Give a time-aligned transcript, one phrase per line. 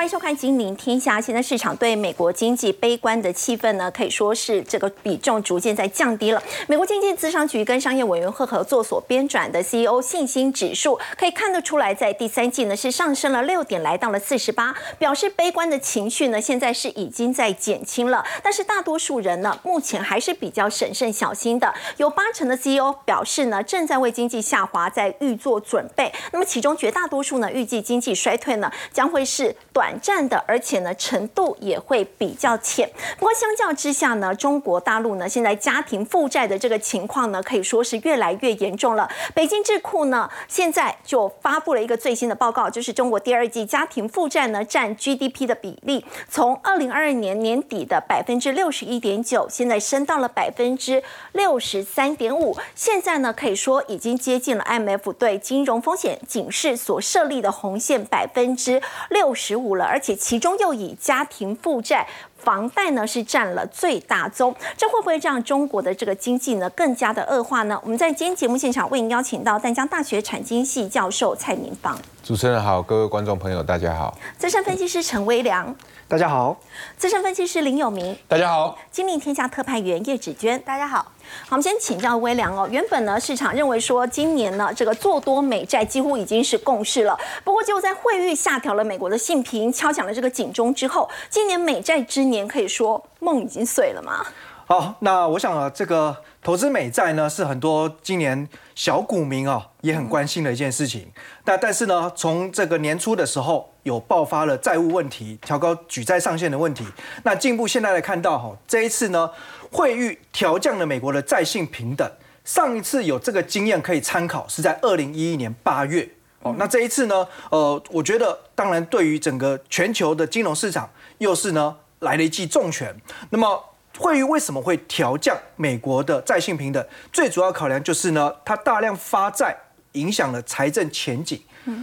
[0.00, 1.18] 欢迎收看《金陵天下》。
[1.22, 6.42] 现在市场对美国经济悲观的气氛呢，可以说是这个比重逐渐在降低了。
[6.66, 18.24] 美国经济咨商局跟商业委员会合作所编转的 CEO 信心指数，可以看得出来，在第三季呢是上升了六点，来到了四十八，表示悲观的情绪呢现在是已经在减轻了。
[18.42, 21.74] 但是大多数人呢，目前还是比较审慎小心的。
[21.98, 26.10] 有八成的 CEO 表示呢，正在为经济下滑在预做准备。
[26.32, 29.89] 那么其中绝大多数呢，预计经济衰退呢将会是短。
[29.90, 32.88] 短暂的，而且呢，程度也会比较浅。
[33.18, 39.10] 不过相较之下呢，中国大陆呢，现在家庭负债的这个情况呢，可以说是越来越严重了。
[39.34, 52.56] 北京智库呢，现在就发布了一个最新的报告，就是中国第二季家庭负债呢，占 GDP 的比例，从二零二二年年底的百分之六十一点九，现在升到了百分之六十三点五。
[52.76, 59.79] 现在呢，可以说已经接近了 MF 对金融风险警示所设立的红线百分之六十五。
[59.84, 67.80] 而且其中又以家庭负债、房贷呢是占了最大宗，这会不会让中国的这个经济呢更加的恶化呢？
[67.82, 71.98] 我们在今天节目现场为您邀请到淡江大学产经系教授蔡明芳。
[72.22, 74.16] 主持人好，各位观众朋友大家好。
[74.36, 75.74] 资深分析师陈威良，
[76.06, 76.54] 大家好。
[76.96, 78.78] 资深分析师林有明，大家好。
[78.90, 80.98] 金陵天下特派员叶芷娟，大家好。
[80.98, 81.12] 好，
[81.52, 82.68] 我们先请教微良哦。
[82.70, 87.18] 原本呢，市场认为说今年呢，这个做多美债几乎已经是共识了。
[87.42, 94.26] 不过，就在惠誉下调了美国的信评，敲响了这个警钟之后，今年美债之年可以说梦已经碎了吗？
[94.66, 101.10] 好，那我想啊，这个投资美债呢，是很多今年小股民啊也很关心的一件事情。
[101.44, 106.84] 那但是呢，从这个年初的时候，有爆发了债务问题，调高举债上限的问题。
[107.24, 109.30] 那进一步现在来看到哈，这一次呢。
[109.72, 112.10] 惠誉调降了美国的债信平等，
[112.44, 116.10] 上一次有这个经验可以参考是在二零一一年八月
[116.42, 116.52] 哦。
[116.58, 122.92] 那这一次呢，呃，我觉得当然对于整个全球的金融市场又是呢来了一记重拳。
[123.30, 123.64] 那么
[124.00, 126.82] 惠誉为什么会调降美国的债信平等？
[127.12, 129.54] 最主要考量就是呢，它大量发债
[129.92, 131.38] 影响了财政前景。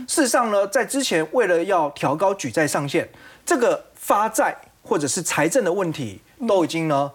[0.08, 3.08] 事实上呢，在之前为了要调高举债上限，
[3.46, 7.12] 这个发债或者是财政的问题都已经呢。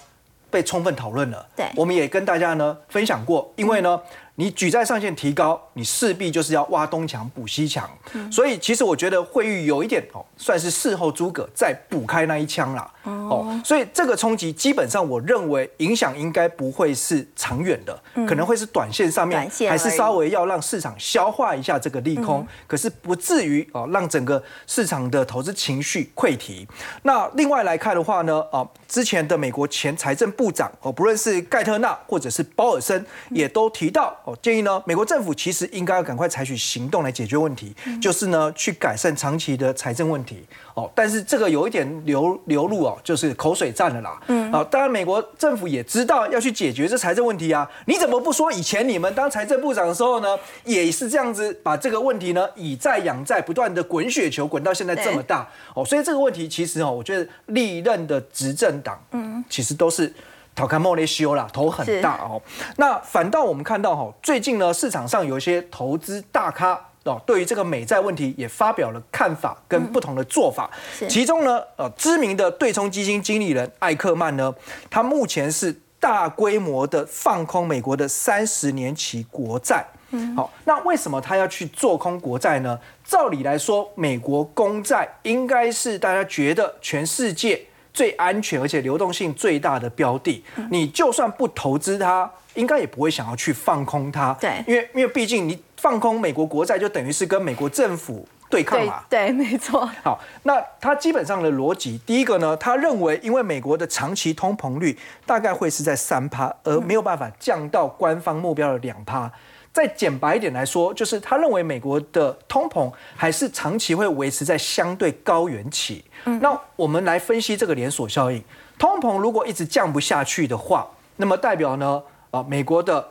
[0.52, 3.98] 被充分讨论了，对，我们也跟大家呢分享过，因为呢，
[4.36, 7.88] 你举债上限提高，你势必就是要挖东墙补西墙，
[8.30, 12.90] 所以其实我觉得会议有一点哦，算是事后诸葛再补开那一枪啦。
[13.02, 26.66] 哦，所以这个冲击基本上我认为影响应该不会是长远的，可能会是短线上面，还是稍微要让市场消化一下这个利空，可是不至于哦让整个市场的投资情绪溃堤。
[27.02, 40.44] 那另外来看的话呢，啊，之前的美国前财政部长哦，不论是盖特纳或者是鲍尔森，也都提到哦，建议呢美国政府其实应该要赶快采取行动来解决问题，就是呢去改善长期的财政问题。
[40.74, 44.20] 哦，但是这个有一点流流入哦，就是口水战了啦。
[44.26, 47.70] 嗯，啊，当然美国政府也知道要去解决这财政问题啊。
[47.86, 55.82] 你怎么不说以前你们当财政部长的时候呢，也是这样子把这个问题呢以债养债，不断的滚雪球滚到现在这么大哦。
[55.82, 60.12] 所以这个问题其实哦，我觉得历任的执政党嗯，其实都是
[60.54, 62.42] 讨看莫雷修啦，头很大哦。
[62.76, 66.78] 那反倒我们看到哈，最近呢市场上有一些投资大咖。
[67.04, 70.70] 哦，对于这个美债问题也发表了看法跟不同的做法。
[71.08, 74.54] 其中呢，呃，知名的对冲基金经理人艾克曼呢，
[74.88, 79.84] 他目前是大规模的放空美国的三十年期国债。
[80.10, 82.78] 嗯，好，那为什么他要去做空国债呢？
[83.02, 87.60] 照理来说，美国公债应该是大家觉得全世界
[87.92, 90.44] 最安全而且流动性最大的标的。
[90.70, 94.32] 你就算不投资它，应该也不会想要去放空它。
[94.40, 95.62] 对，因为因为毕竟你。
[95.82, 99.02] 放空美国国债就等于是跟美国政府对抗嘛？
[99.10, 99.84] 对，没错。
[100.04, 109.28] 好，那他基本上的逻辑，第一个呢，他认为因为美国的长期通膨率大概会是在三趴，而没有办法降到官方目标的两趴。
[109.72, 116.04] 再简白一点来说，就是他认为美国的通膨还是长期会维持在相对高原期。
[116.24, 118.42] 那我们来分析这个连锁效应，
[118.78, 123.08] 通膨如果一直降不下去的话，那么代表呢，啊，美国的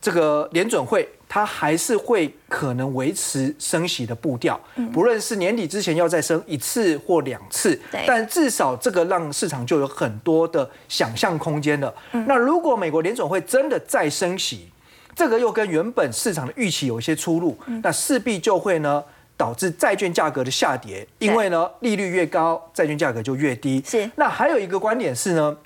[0.00, 1.08] 这个联准会。
[1.34, 4.60] 它还是会可能维持升息的步调，
[4.92, 11.94] 不论是年底之前要再升一次或两次，但至少这个让市场就有很多的想象空间了。
[12.26, 14.70] 那如果美国联准会真的再升息，
[15.14, 19.02] 这个又跟原本市场的预期有一些出入，那势必就会呢
[19.36, 23.82] 导致债券价格的下跌，因为呢利率越高，债券价格就越低。
[23.86, 24.10] 是。
[24.16, 25.56] 那还有一个观点是呢，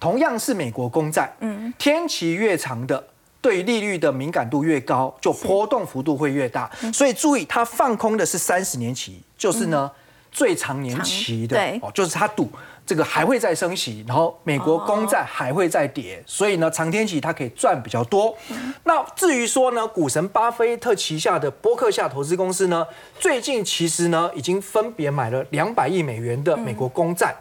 [0.00, 3.08] 同样是美国公债，嗯，天期越长的。
[3.42, 6.70] 对利率的敏感度越高，就波动幅度会越大。
[6.92, 9.90] 所以注意，它放空的是三十年期，就是呢
[10.30, 12.50] 最长年期的哦，就是它赌
[12.90, 18.36] 这个还会再升息，然后美国公债还会再跌，所以呢长天期它可以赚比较多。
[18.82, 22.84] 那至于说呢，股神巴菲特旗下的波克夏投资公司呢，
[23.16, 27.32] 最近其实呢已经分别买了两百亿美元的美国公债，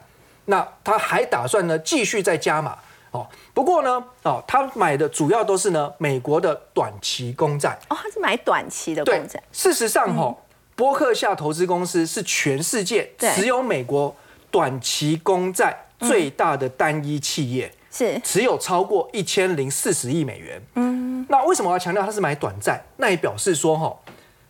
[0.45, 2.77] 那他还打算呢继续再加码。
[3.09, 7.75] 哦，不过呢，哦，他买的主要都是呢美国的短期公债。
[7.89, 10.31] 哦，他是买短期的公债，，事实上哈、
[10.75, 14.15] 波克夏投资公司是全世界对持有美国
[14.51, 18.19] 短期公债最大的单一企业，是。
[18.23, 20.61] 持有超过一千零四十亿美元。
[20.75, 22.81] 嗯，那为什么我要强调它是买短债？
[22.97, 23.95] 那也表示说哈，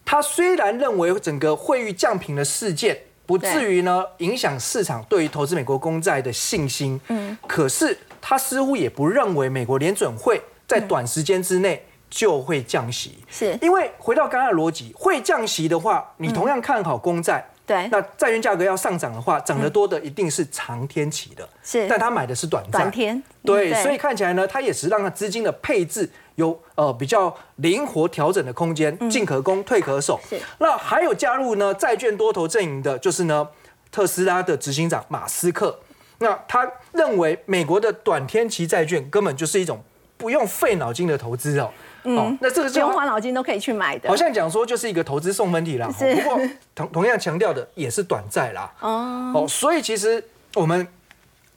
[0.06, 2.98] 他虽然认为整个汇率降频的事件。
[3.30, 21.88] 不至于呢影响市场对于投资美国公债的信心，嗯，可是他似乎也不认为美国联准会在短时间之内就会降息，是，因为回到刚刚的逻辑，会降息的话，你同样看好公债，对，那债券价格要上涨的话，涨得多的一定是长天期的，是。
[21.88, 30.20] 但他买的是短债，短天，对，嗯所以看起来呢，它也是让它资金的配置有呃比较灵活调整的空间，进可攻，退可守。
[30.28, 30.40] 是。
[30.58, 33.48] 那还有加入呢债券多头阵营的，就是呢
[33.92, 35.80] 特斯拉的执行长马斯克。
[36.18, 39.84] 那他认为美国的短天期债券根本就是一种
[40.20, 41.72] 不用费脑筋的投资哦。
[42.04, 44.16] 哦，那这个是不用花脑筋都可以去买的好。
[44.16, 46.40] 像讲说就是一个投资送分题啦，是不过
[46.76, 48.72] 同同样强调的也是短债啦。
[48.80, 50.24] 哦，哦，所以其实
[50.56, 50.88] 我们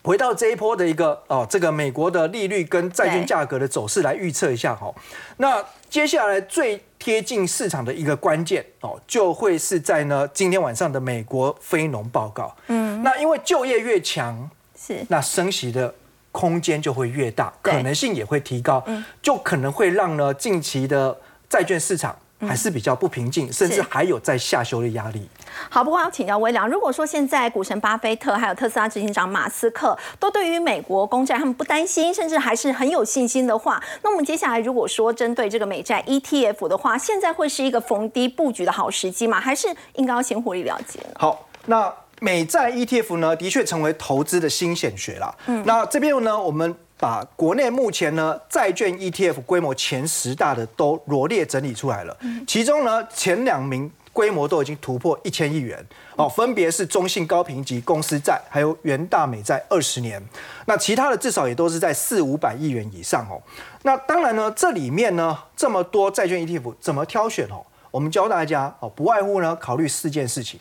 [0.03, 4.93] 回到这一波的一个哦，这个美国的利率跟债券价格的走势来预测一下哈。
[5.37, 12.53] 那接下来最贴近市场的一个关键哦，就会是在呢今天晚上的美国非农报告。
[12.67, 15.95] 嗯，那因为就业越强，是那升息的
[16.33, 18.83] 空间就会越大，可能性也会提高，
[19.21, 21.17] 就可能会让呢近期的
[21.49, 25.29] 债券市场还是比较不平静，甚至是还有在下修的压力。
[25.69, 39.39] 好，不过要请教微良，如果说现在股神巴菲特还有特斯拉执行长马斯克都对于美国公债他们不担心，甚至还是很有信心的话，那我们接下来如果说针对这个美债 ETF 的话，现在会是一个逢低布局的好时机吗？
[39.39, 41.15] 还是应该要先获利了结呢？
[41.19, 41.93] 好，那
[42.23, 45.35] 美债 ETF 呢，的确成为投资的新显学啦。
[45.47, 52.17] 嗯，那这边呢，我们把国内目前呢债券 ETF 规模前十大的都罗列整理出来了，
[52.47, 53.91] 其中呢前两名。
[54.15, 55.83] 规模都已经突破一千亿元
[56.17, 60.23] 哦，分别是中信高评级公司债，还有元大美债二十年。
[60.67, 63.41] 那其他的至少也都是在四五百亿元以上哦。
[63.85, 67.65] 那当然呢，这里面呢这么多债券 ETF 怎么挑选哦？
[67.91, 70.61] 我们教大家哦，不外乎呢考虑四件事情。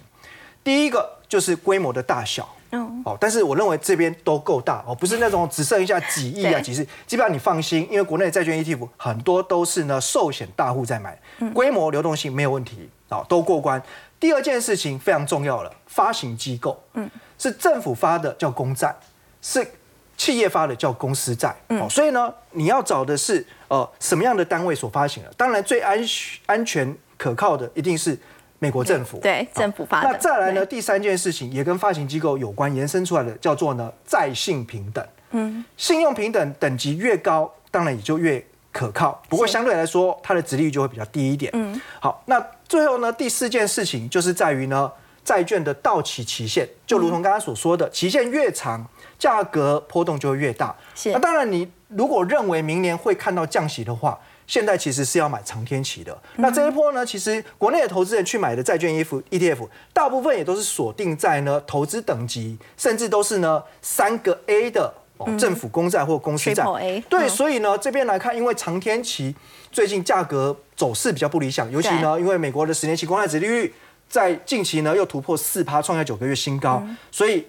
[0.63, 2.47] 第一个就是规模的大小。
[2.73, 6.61] 嗯，哦，但是我认为这边都够大哦，不是那种只剩下几亿啊、对。
[6.61, 11.19] 几十，基本上你放心，因为国内的债券 ETF 很多都是呢寿险大户在买，
[11.53, 13.81] 规模流动性没有问题，哦，都过关。
[14.21, 18.95] 第二件事情非常重要了，发行机构，嗯，是政府发的叫公债，
[19.41, 19.69] 是
[20.15, 25.33] 企业发的叫公司债，哦，所以呢，你要找的是呃什么样的单位所发行的？
[25.35, 25.99] 当然最安
[26.45, 28.17] 安全可靠的一定是
[28.61, 30.11] 美国政府，对，政府发的。
[30.11, 30.63] 那再来呢？
[30.63, 35.03] 第三件事情也跟发行机构有关，延伸出来的叫做呢债信平等。
[35.31, 39.19] 嗯，信用平等等级越高，当然也就越可靠。
[39.27, 41.51] 不过相对来说，它的值利率就会比较低一点。
[41.55, 44.91] 嗯，好，那最后呢，第四件事情就是在于呢
[45.25, 48.85] 债券的到期期限，就如同刚刚所说的，期限越长，
[49.17, 50.75] 价格波动就会越大。
[50.93, 54.19] 是那当然，你如果认为明年会看到降息的话，
[54.51, 56.17] 现在其实是要买长天期的。
[56.35, 64.93] 那这一波呢，其实国内的投资人去买的债券 ETF ETF，大部分也都是锁定在呢投资等级，甚至都是呢三个 A 的。
[65.17, 66.65] 哦政府公债或公司债。
[67.07, 67.29] 对，嗯。
[67.29, 69.33] 所以呢，这边来看，因为长天期
[69.71, 73.71] 最近价格走势比较不理想，尤其呢，因为美国的十年期公债殖利率
[74.09, 77.45] 在近期呢又突破四趴，创下九个月新高，所以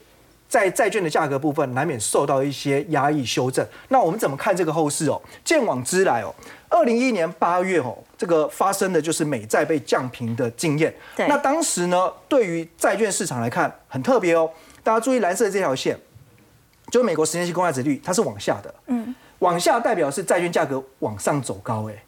[0.53, 3.67] 在债券的价格部分难免受到一些压抑修正。
[3.89, 5.19] 那我们怎么看这个后市哦？
[5.43, 6.35] 见往知来哦，
[6.69, 10.95] 二零一一年八月哦，这个发生的就是美债被降平的经验。
[11.17, 14.51] 对那当时呢，对于债券市场来看很特别哦，
[14.83, 15.99] 大家注意蓝色这条线，
[16.91, 22.05] 就是美国十年期公债殖利率，它是往下的，嗯，往下代表是债券价格往上走高，哎，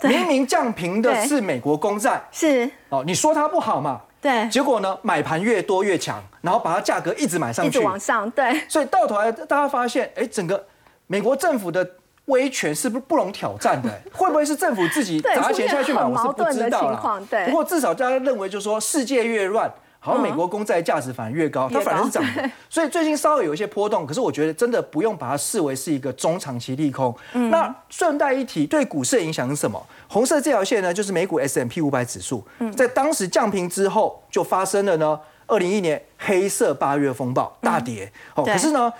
[0.00, 4.02] 对明明降平的是美国公债是，哦，你说它不好嘛？
[4.24, 10.64] 对，结果呢，买盘越多越强，然后把它价格一直买上去一直，往上，对，所以到头来大家发现，哎，整个
[11.06, 11.86] 美国政府的
[12.24, 13.90] 威权是不是不容挑战的？
[14.14, 16.02] 会不会是政府自己砸钱下去买？
[16.02, 19.70] 我是不知道啦情况对不过至少大家认为，就是说世界越乱。
[20.00, 27.16] 好像美国公债价值反而越高，它反而是涨的， 所以最近稍微有一些波动，可是我觉得真的不用把它视为是一个中长期利空。
[27.32, 29.82] 那顺带一提，对股市的影响是什么？
[30.14, 32.44] 红色这条线呢，就是美股 S M P 五百指数，
[32.76, 35.18] 在当时降平之后，就发生了呢，
[35.48, 38.12] 二零一年黑色八月风暴大跌。
[38.36, 38.92] 哦，可是呢，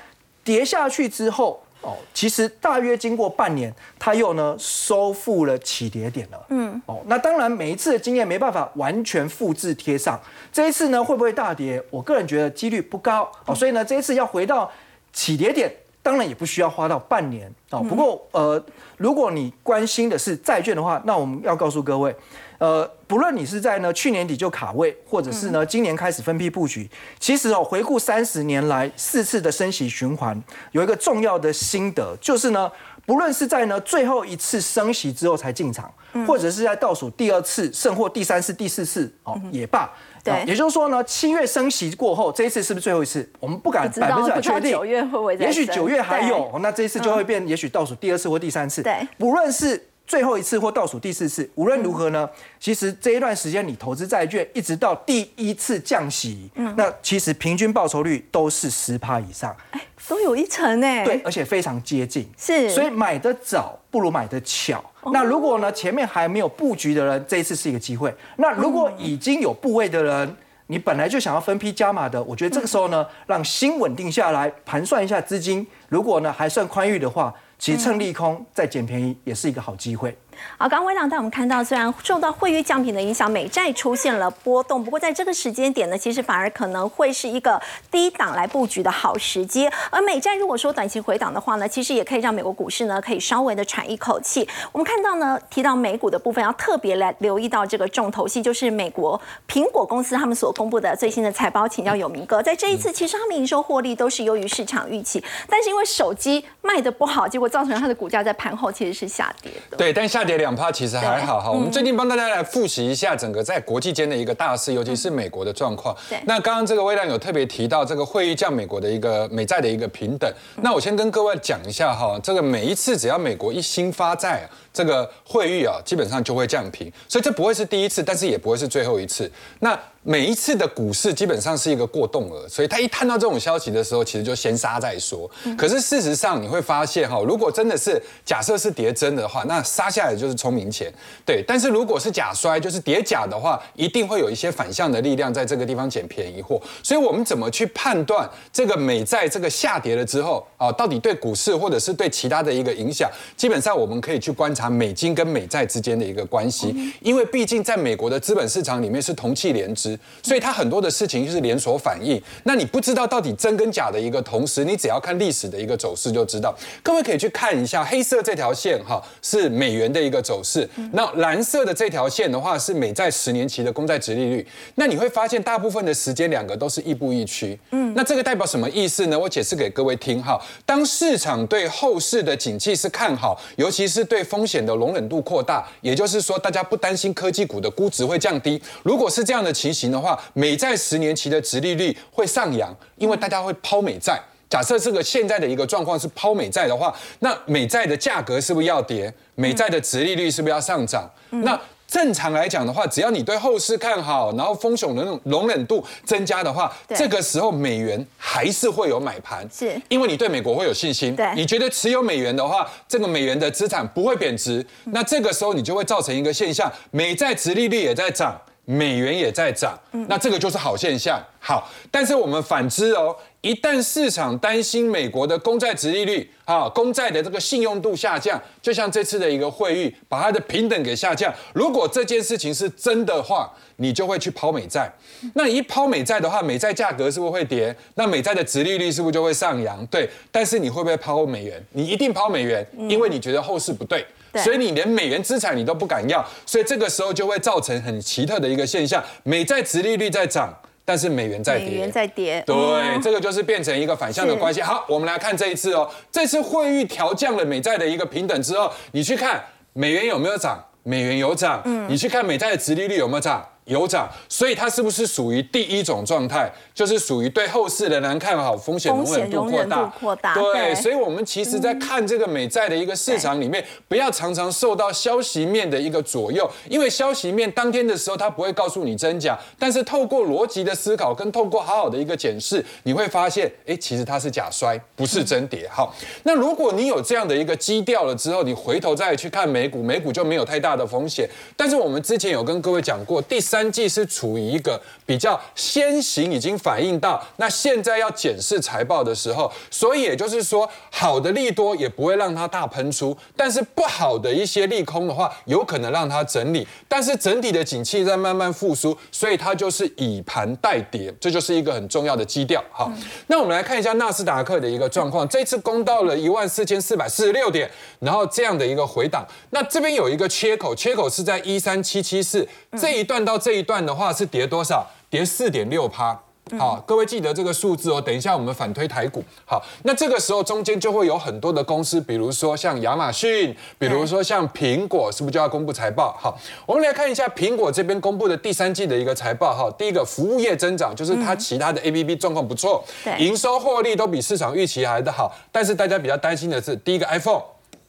[0.42, 6.46] 跌下去之后哦，其实大约经过半年，它又呢收复了起跌点了。
[6.48, 10.20] 嗯，哦，那当然每一次的经验没办法完全复制贴上，
[10.52, 11.80] 这一次呢会不会大跌？
[11.90, 13.30] 我个人觉得几率不高。
[13.46, 14.68] 哦，所以呢这一次要回到
[15.12, 17.48] 起跌点，当然也不需要花到半年。
[17.70, 17.78] 哦。
[17.88, 18.60] 不过呃，
[18.96, 22.14] 如果你关心的是债券的话，那我们要告诉各位。
[22.58, 32.70] 呃，不论你是在呢去年底就卡位，或者是呢今年开始分批布局，其实哦回顾三十年来四次的升息循环，有一个重要的心得，就是呢，
[33.04, 35.92] 不论是在呢最后一次升息之后才进场，
[36.26, 39.90] 或者是在倒数第二次，甚或第三次、第四次哦也罢，
[40.24, 43.30] 对，也就是说呢，七月升息过后，这一次是不是最后一次？
[43.38, 44.72] 我们不敢百分之百确定。
[44.72, 45.36] 九月会不会？
[45.36, 48.82] 也许九月还有，那这一次就会变，也许倒数第二次或第三次。
[48.82, 49.90] 对，不论是。
[50.06, 52.28] 最后一次或倒数第四次，无论如何呢？
[52.60, 64.84] 其实这一段时间你投资债券，一直到第一次降息，那其实平均报酬率都是十趴以上，哎，都有一成哎，对，而且非常接近，是，所以买的早不如买的巧。
[65.10, 68.14] 那如果呢前面还没有布局的人，这一次是一个机会。
[68.36, 77.34] 那如果已经有部位的人，你本来就想要分批加码的，我觉得这个时候呢，让心稳定下来，盘算一下资金，如果呢还算宽裕的话。
[77.64, 80.14] 其实趁利空再捡便宜也是一个好机会。
[80.56, 87.60] 好，刚微亮带我们看到，虽然受到汇率降频的影响，美债出现了波动，不过在这个时间点呢，其实反而可能会是一个
[87.90, 89.68] 低档来布局的好时机。
[89.90, 94.48] 而美债如果说短期回档的话呢，其实也可以让美国股市呢可以稍微的喘一口气。
[94.72, 109.76] 我们看到呢，提到美股的部分，要特别来留意到这个重头戏，就是美国苹果公司他们所公布的最新的财报，请教有明哥，在这一次其实他们营收获利都是优于市场预期，但是因为手机卖的不好，结果造成它的股价在盘后其实是下跌的。
[109.76, 111.50] 对，但下跌两趴其实还好哈。
[111.50, 115.94] 我们最近帮大家来复习一下整个在国际间的一个大事，尤其是美国的状况。
[116.08, 116.18] 对。
[116.26, 120.32] 那刚刚这个微量有特别提到这个会议降美国的一个美债的一个平等。
[120.62, 129.30] 那我先跟各位讲一下哈，这个每一次只要美国一新发债，这个会议啊基本上就会降平，所以这不会是第一次，但是也不会是最后一次。
[129.60, 135.28] 那每一次的股市基本上是一个过动额，所以他一看到这种消息的时候，其实就先杀再说。
[135.56, 140.92] 可是事实上你会发现哈，如果真的是假设是跌真的话，那杀下来就是聪明钱。
[141.24, 146.60] 对，但是如果是假摔，就是跌假的话，一定会有一些反向的力量在这个地方捡便宜货。
[146.82, 153.10] 所以我们怎么去判断这个美债这个下跌了之后啊，到底对股市或者是对其他的一个影响？
[153.38, 159.93] 基本上我们可以去观察美金跟美债之间的一个关系，因为毕竟在美国的资本市场里面是同气连枝。
[160.22, 162.20] 所以它很多的事情就是连锁反应。
[162.44, 166.54] 那你不知道到底真跟假的一个同时，你只要看历史的一个走势就知道。
[166.82, 170.68] 各位可以去看一下黑色这条线哈，是美元的一个走势。
[170.92, 174.46] 那蓝色的这条线的话是美债十年期的公债值利率。
[174.76, 177.58] 那你会发现大部分的时间两个都是亦步亦趋。
[177.70, 179.18] 嗯，那这个代表什么意思呢？
[179.18, 180.40] 我解释给各位听哈。
[180.66, 188.60] 当市场对后市的景气是看好，尤其是对风险的容忍度扩大，也就是说大家不担心科技股的估值会降低。
[188.82, 194.20] 如果是这样的情形的话，美债十年期的殖利率会上扬，因为大家会抛美债。
[194.50, 199.12] 假设这个现在的一个状况是抛美债的话，那美债的价格是不是要跌？
[199.34, 201.10] 美债的殖利率是不是要上涨？
[201.30, 211.16] 那正常来讲的话，只要你对后市看好，然后风险的容忍度增加的话，这个时候美元还是会有买盘，是因为你对美国会有信心。
[211.16, 218.40] 对，你觉得持有美元的话，这个美元的资产不会贬值，那这个时候你就会造成一个现象，美债殖利率也在涨。
[218.66, 219.78] 美元也在涨，
[220.08, 221.22] 那这个就是好现象。
[221.38, 231.30] 好，但是我们反之哦，一旦市场担心美国的公债值利率啊，公债的这个信用度下降，就像这次的一个会议，把它的平等给下降。
[231.52, 234.90] 如果这件事情是真的话，你就会去抛美债。
[235.34, 237.76] 那你一抛美债的话，美债价格是不是会跌？
[237.96, 239.84] 那美债的值利率是不是就会上扬？
[239.88, 241.62] 对，但是你会不会抛美元？
[241.72, 244.06] 你一定抛美元，因为你觉得后市不对。
[244.42, 250.52] 所以你连美元资产你都不敢要，所以这个时候就会造成很奇特的一个现象：美债殖利率在涨，
[250.84, 251.68] 但是美元在跌。
[251.68, 252.42] 美元在跌。
[252.46, 254.60] 对，这个就是变成一个反向的关系。
[254.62, 260.64] 好，我们来看这一次哦，这次会议调降了美债的一个平等之后，你去看美元有没有涨？
[260.82, 261.62] 美元有涨。
[261.64, 261.86] 嗯。
[261.88, 263.46] 你去看美债的殖利率有没有涨？
[263.64, 266.52] 有涨，所以它是不是属于第一种状态？
[266.74, 269.86] 就是属于对后市仍然看好，风险容忍度扩大。
[269.98, 270.34] 扩大。
[270.34, 285.66] 对，所以我们其实在看这个美债的一个市场里面，不要常常受到消息面的一个左右，因为消息面当天的时候它不会告诉你真假，但是透过逻辑的思考跟透过好好的一个检视，你会发现，哎，其实它是假摔，不是真跌。
[285.70, 285.94] 好，
[286.24, 291.26] 那如果你有这样的一个基调了之后，你回头再去看美股，美股就没有太大的风险。
[291.56, 293.53] 但是我们之前有跟各位讲过，第三。
[293.54, 312.62] 三季是处于一个比较先行已经反映到，那现在要检视财报的时候，所以也就是说，好的利多也不会让它大喷出，但是不好的一些利空的话，有可能让它整理，但是整体的景气在慢慢复苏，所以它就是以盘带跌，这就是一个很重要的基调。
[312.72, 312.90] 好，
[313.26, 317.70] 那我们来看一下纳斯达克的一个状况，这次攻到了一万四千四百四十六点，
[318.00, 324.86] 然后这样的一个回档，那这边有一个缺口，缺口是在一三七七四这一段到这一段的话是跌多少？
[325.14, 326.20] 跌四点六趴。
[326.58, 328.00] 好，各位记得这个数字哦。
[328.00, 329.22] 等一下我们反推台股。
[329.46, 336.12] 好，那这个时候中间就会有很多的公司，比如说像亚马逊，比如说像苹果，是不是就要公布财报？
[336.20, 339.54] 好，我们来看一下苹果这边公布的第三季的一个财报。
[339.54, 342.84] 哈，第一个服务业增长，就是它其他的 A P P 状况不错，
[343.18, 345.32] 营收获利都比市场预期还的好。
[345.52, 347.42] 但是大家比较担心的是，第一个 iPhone，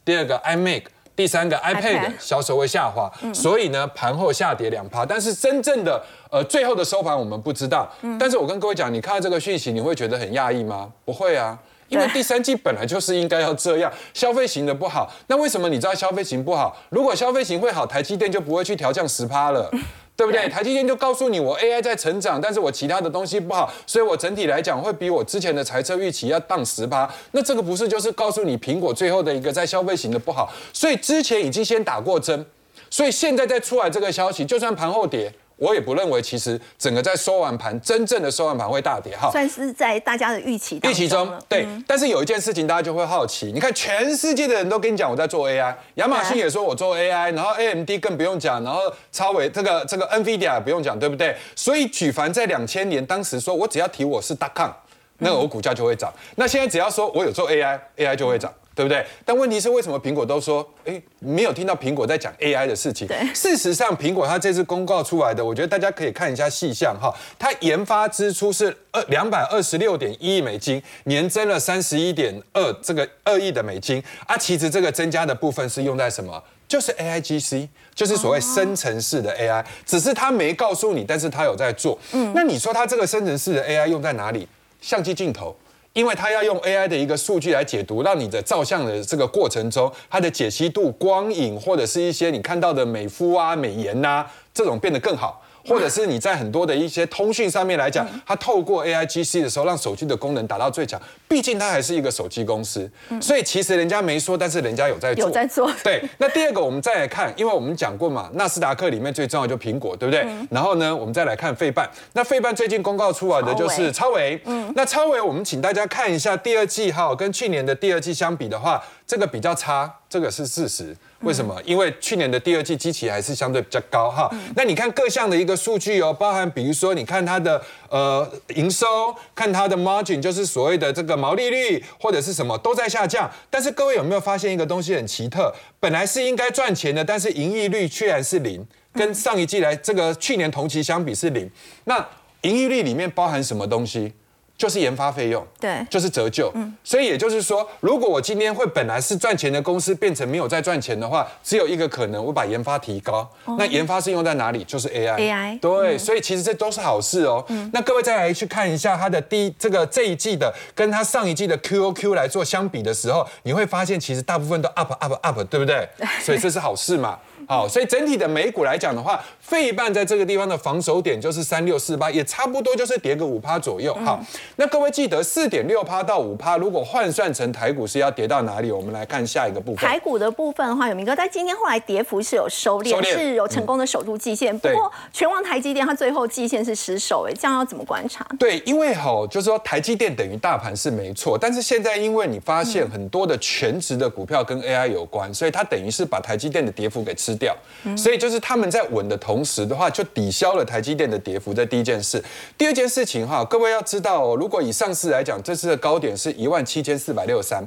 [0.05, 0.84] 第二个 iMac。
[1.17, 6.03] 第三个 iPad 销售会下滑，所以呢盘后下跌两趴，但是真正的
[6.35, 7.89] 呃最后的收盘我们不知道。
[8.19, 10.91] 但是我跟各位讲，你看到这个讯息，你会觉得很讶异吗？
[11.05, 15.09] 不会啊，因为第三季本来就是应该要这样，消费型的不好。
[15.27, 16.75] 那为什么你知道消费型不好？
[16.89, 19.71] 如果消费型会好，台积电就不会去调降十趴了。
[20.17, 20.47] 对不对？
[20.47, 27.05] 台积电就告诉你，我 AI 在成长，但是我其他的东西不好，所以我整体来讲会比我之前的财测预期要荡十趴。
[27.31, 32.45] 那这个不是就是告诉你苹果最后的一个在消费型的不好，所以之前已经先打过针，
[32.89, 35.29] 所以现在再出来这个消息，就算盘后跌。
[35.57, 41.65] 我也不认为，其实整个在收完盘，真正的收完盘会大跌哈，算是在大家的预期预期中，对。
[41.88, 48.81] 但是有一件事情大家就会好奇，你看全世界的人都跟你讲我在做 AI，亚马逊也说我做 AI，然后 AMD 更不用讲，然后
[49.12, 51.35] 超伟这个这个 NVIDIA 也不用讲，对不对？
[51.55, 54.75] 所以举凡在两千年当时说我只要提我是大康，
[55.19, 56.13] 那我股价就会涨。
[56.35, 58.53] 那现在只要说我有做 AI，AI 就会涨。
[58.75, 59.05] 对不对？
[59.24, 63.07] 但问题是为什么苹果都说，哎，没有听到苹果在讲 AI 的事情？
[63.07, 67.09] 对，事实上，苹果它这次公告出来的，我觉得大家可以看一下细项哈。
[67.40, 74.03] 它研发支出是二两百二十六点一亿美金，年增了三十一点二这个二亿的美金。
[74.27, 76.44] 啊，其实这个增加的部分是用在什么？
[76.68, 81.98] 就是 AIGC，就是所谓生成式的 AI，只是它没告诉你，但是它有在做。
[82.11, 84.48] 嗯，那你说它这个生成式的 AI 用在哪里？
[84.81, 85.55] 相机镜头。
[85.96, 95.42] 因为它要用 AI 的一个数据来解读，让你的照相的这个过程中，它的解析度、光影或者是一些你看到的美肤啊、美颜呐，这种变得更好。
[95.67, 101.01] 或者是你在很多的一些通讯上面来讲，它透过 AIGC 的时候，让手机的功能达到最强。
[101.27, 105.25] 毕竟它还是一个手机公司，所以其实人家没说，但是人家有在做。
[105.25, 105.71] 有在做。
[105.83, 106.01] 对。
[106.19, 110.25] 那第二个，我们再来看，因为我们讲过嘛，纳斯达克里面最重要就苹果，对不对？
[110.51, 111.89] 然后呢，我们再来看费半。
[112.13, 114.39] 那费半最近公告出来的就是超维。
[114.45, 114.71] 嗯。
[114.75, 120.96] 那超维，我们请大家看一下第二季哈，跟去年的第二季相比的话，这个比较差，这个是事实。
[121.22, 121.59] 为什么？
[121.63, 124.29] 因为去年的第二季基期还是相对比较高哈。
[124.55, 128.85] 那你看各项的一个数据哦，包含比如说你看它的呃营收，
[129.33, 133.29] 看它的 margin，就是所谓的这个毛利率或者是什么都在下降。
[133.50, 135.53] 但是各位有没有发现一个东西很奇特？
[135.79, 141.50] 本来是应该赚钱的，但是盈利率居然是零，跟上一季来这个去年同期相比是零。
[141.85, 141.98] 那
[142.41, 144.13] 盈利率里面包含什么东西？
[144.57, 146.50] 就是研发费用，对，就是折旧。
[146.55, 153.29] 嗯，所以也就是说，如果我今天会本来是赚钱的公司变成没有再赚钱的话，只有一个可能，我把研发提高。
[153.57, 154.63] 那研发是用在哪里？
[154.63, 155.15] 就是 AI。
[155.18, 155.59] AI。
[155.59, 157.44] 对，所以其实这都是好事哦。
[157.50, 157.70] 嗯。
[157.74, 165.87] 那各位再来去看一下它的第这个这一季的，跟它上一季的 QOQ 来做相比的时候，你会发现其实大部分都 up up up，对不对？
[166.22, 167.20] 所以这是好事嘛。
[167.48, 173.94] 好，所以整体的美股来讲的话，费半在这个地方的防守点就是三六四八，也差不多就是跌个五趴左右。
[174.03, 174.20] 好，
[174.55, 178.72] 那各位记得四点六趴到五趴，如果换算成台股是要跌到哪里？
[178.72, 179.88] 我们来看下一个部分。
[179.88, 184.58] 台股的部分的话，有明哥在今天后来跌幅是有收敛，是有成功的守住季线。
[184.58, 188.25] 不过全网台积电它最后季线是失守，哎，这样要怎么观察？
[188.40, 197.34] 对，因为哈，就是说台积电等于大盘是没错，但是现在因为你发现很多的全职的股票跟 AI 有关，所以它等于是把台积电的跌幅给吃。
[197.37, 197.55] 掉，
[197.98, 201.53] 所以就是他们在稳的同时的话，就抵消了台积电的跌幅。
[201.53, 202.24] 这第一件事，
[202.57, 207.63] 第二件事情哈，各位要知道哦，如果以上市来讲，这次的高点是一万七千四百六十三。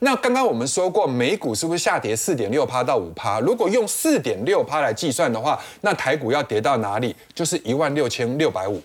[0.00, 3.40] 那刚刚我们说过，美股是不是下跌四点六趴到五趴？
[3.40, 7.14] 如果用四点六趴来计算的话，那台股要跌到哪里？
[7.34, 8.80] 就是一万六千六百五，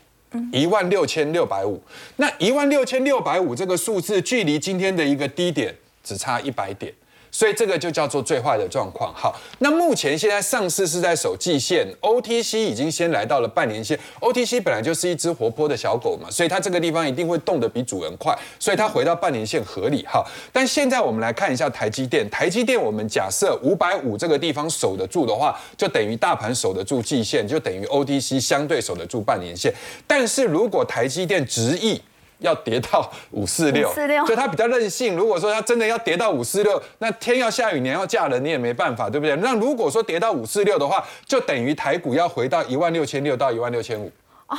[0.52, 1.82] 一万六千六百五。
[2.16, 6.94] 那一万六千六百五这个数字，距离今天的一个低点只差一百点。
[7.32, 9.14] 所以这个就叫做最坏的状况。
[9.14, 13.98] 好，那目前现在上市是在守季线，OTC 已经先来到了半年线。
[14.20, 20.26] OTC 本来就是一只活泼的小狗嘛，所以它这个地方一定会动得比主人快，所以它回到半年线合理哈。
[20.52, 29.74] 但现在我们来看一下台积电，台积电我们假设五百五这个地方守得住的话，就等于大盘守得住季线，就等于 OTC 相对守得住半年线。
[30.06, 32.02] 但是如果台积电执意
[32.40, 35.16] 要跌到五四六，所以它比较任性。
[35.16, 39.36] 如果说它真的要跌到五四六，那天要下雨，年要嫁人，你也没办法，对不对？
[39.38, 44.12] 那如果说跌到五四六的话，就等于台股要回到一万六千六到一万六千五。
[44.48, 44.58] 啊。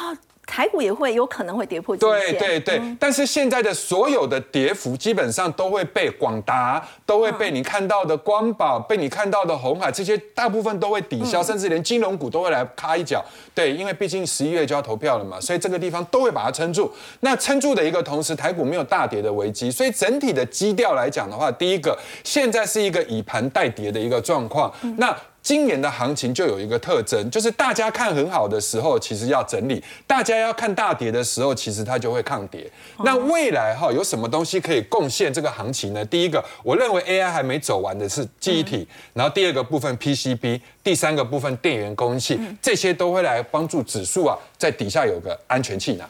[0.49, 13.23] 台股也会有可能会跌破对对对，但是现在的所有的跌幅基本上都会被广达，都会被你看到的光宝，被你看到的红海这些大部分都会抵消，甚至连金融股都会来卡一脚。
[13.55, 16.91] 对，因为毕竟十一月就要投票了嘛，所以这个地方都会把它撑住。
[17.21, 24.73] 那撑住的一个同时，台股没有大跌的危机，所以整体的基调来讲的话，第一个现在是一个以盘带跌的一个状况。
[24.97, 32.71] 那今年的行情就有一个特征，就是大家看很好的时候，其实要整理；大家要看大跌的时候，其实它就会抗跌。
[33.05, 36.05] 那未来哈有什么东西可以贡献这个行情呢？
[36.05, 46.07] 第一个，我认为 AI 还没走完的是记忆体，然后第二个部分 PCB，第三个部分电源供应器，这些都会来帮助指数啊在底下有个安全气囊。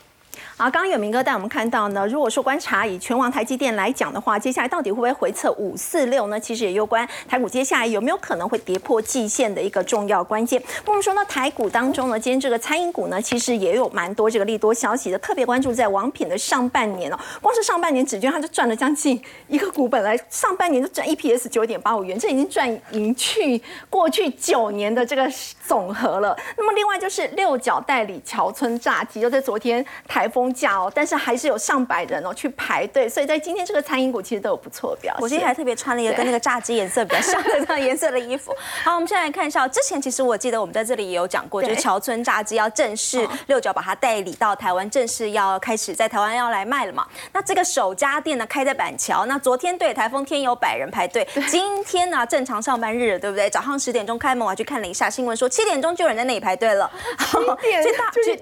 [0.61, 6.40] 好，刚刚有明哥带我们看到呢，如果说观察以全网台积电来讲的话，接下来到底会不会回测五四六呢？
[6.40, 10.61] 其实也有关台股接下来有没有可能会跌破季线的一个重要关键。
[10.85, 25.31] 我们说呢，台股当中呢，今天这个餐饮股呢，其实也有蛮多这个利多消息的，特别关注在王品的上半年哦，光是上半年指券它就赚了将近一个股本来，上半年就赚 EPS 九点八五元，这已经赚赢去过去九年的这个
[25.64, 26.37] 总和了。
[26.57, 30.47] 那么另外就是六角代理桥村炸鸡，就在昨天台风。
[30.54, 35.22] 价哦，但是还是有上百人哦去排队，所以在今天这个餐饮股其实都有不错的表现。
[35.22, 38.54] 我今天还特别穿了一个跟那个炸鸡颜色比较像的这样颜色的衣服。
[38.84, 47.06] 好，我们现在来看一下，之前其实我记得我们在这里也有讲过，就是桥村炸鸡要正式六角把它代理到台湾，正式要开始在台湾要来卖了嘛。
[47.32, 53.48] 那这个首家店呢开在板桥，那昨天对台风天有百人排队，今天呢正常上班日对不对？
[53.50, 56.90] 早上十点钟开门，我还去看了一下新闻，说七点钟就有人在那里排队了。
[57.18, 57.90] 七点， 就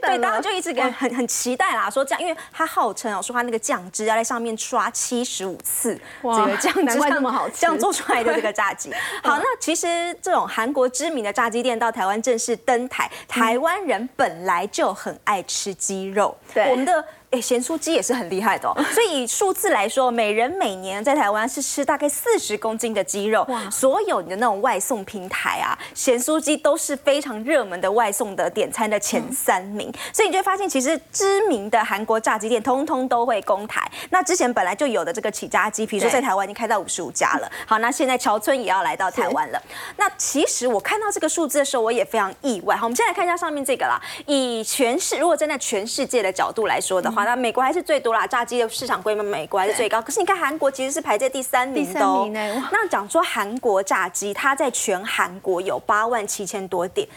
[0.00, 8.92] 对，大家就一直给很很期待啦，说酱，因为它号称哦，说它那个酱汁要在上面刷七十五次，这个酱汁这么好吃，这样做出来的这个炸鸡。
[9.24, 9.86] 好，那其实
[10.20, 17.02] 这种韩国知名的炸鸡店到台湾正式登台，台湾人本来就很爱吃鸡肉，对我们的。
[17.36, 18.74] 哎，咸酥鸡也是很厉害的哦。
[18.94, 23.46] 所以以数字来说，每人每年在台湾是吃大概四十公斤的鸡肉。
[23.70, 29.92] 所有你的那种外送平台啊，咸酥鸡都是非常热门的外送的点餐的前三名。
[30.14, 33.86] 所以你就会发现，其实知名的韩国炸鸡店通通都会攻台。
[34.08, 37.50] 那之前本来就有的这个起家鸡，比如说在台湾已经开到五十五家了。
[37.66, 39.62] 好，那现在乔村也要来到台湾了。
[39.98, 42.74] 那其实我看到这个数字的时候，我也非常意外。
[42.74, 44.00] 好，我们先来看一下上面这个啦。
[44.24, 47.25] 以全世如果站在全世界的角度来说的话。
[47.26, 50.00] 那美国还是最多啦，炸鸡的市场规模，美国还是最高。
[50.00, 52.30] 可是你看韩国其实是排在第三名的哦。
[52.70, 57.08] 那讲说韩国炸鸡，它在全韩国有八万七千多店，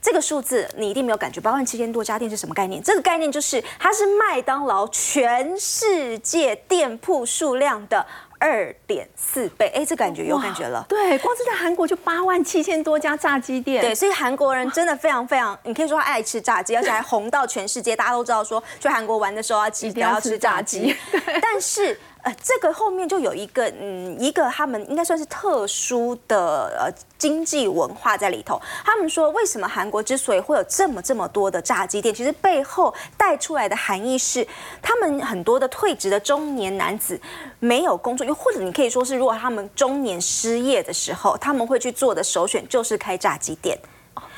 [0.00, 1.38] 这个数字你一定没有感觉。
[1.38, 2.82] 八万七千多家店是什么概念？
[2.82, 8.06] 这个概念就是它是麦当劳全世界店铺数量的。
[8.38, 10.84] 二点四倍，哎，这感觉有感觉了。
[10.88, 13.82] 对，光是在韩国就八万七千多家炸鸡店。
[13.82, 20.96] 对，所以韩国人真的非常非常，你可以说他爱吃炸鸡，而且还红到全世界，大家都知道说去韩国玩的时候要记得要吃炸鸡。
[21.42, 21.98] 但是。
[22.22, 28.60] 呃，这个后面就有一个，嗯，一个他们应该算是特殊的呃经济文化在里头。
[28.84, 34.46] 他们说，为什么韩国之所以会有这么这么多的炸鸡店，其实背后带出来的含义是，
[34.82, 37.20] 他们很多的退职的中年男子
[37.60, 43.78] 没有工作，又或者你可以说是，如果他们中年失业的时候，他们会去做的首选就是开炸鸡店。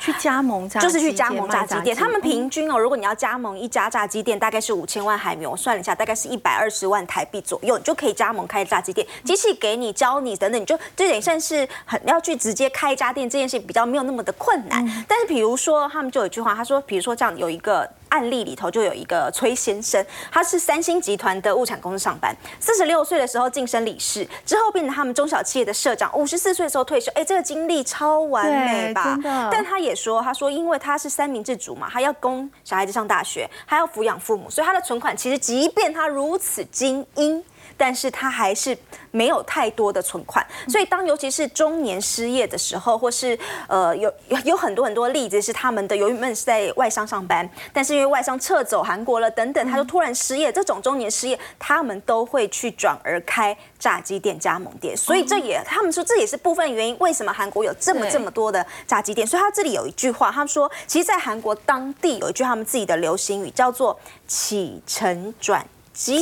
[0.01, 14.83] 去加盟炸就是去加盟炸鸡店，他们平均哦，如果你要加盟一家炸鸡店，大概是五千万海元，我算了一下，大概是一百二十万台币左右，你就可以加盟开炸鸡店，机器给你教你等等，你就这点算是很要去直接开一家店这件事情比较没有那么的困难。
[15.07, 17.87] 但是比如说他们就有一句话，他说，比如说这样有一个。
[18.11, 27.09] 案例里头就有一个崔先生，他是三星集团的物产公司上班，四十六岁的时候晋升理事，之后变成他们中小企业的社长，五十四岁的时候退休。
[27.15, 29.17] 哎，这个经历超完美吧？
[29.49, 37.43] 但他也也说，他说因为他是三明治族嘛，他要供小孩子上大学，他要抚养父母，所以他的存款其实即便他如此精英。
[37.81, 38.77] 但是他还是
[39.09, 40.45] 没有太多的存款。
[40.67, 43.35] 所以当尤其是中年失业的时候，或是
[43.67, 50.51] 呃有有有很多很多例子是他们的由于们是在外商上班，但是因为外商撤走韩国了等等，他就突然失业。
[50.51, 54.95] 这种中年失业，他们都会去转而开炸鸡店、加盟店。
[54.95, 59.25] 所以这也他们说这也是部分原因，为什么韩国有这么这么多的炸鸡店？
[59.25, 65.65] 所以他这里有一句话，他说，其实，在韩国当地有一句他们自己的流行语，叫做“起承转”。
[65.93, 66.17] 机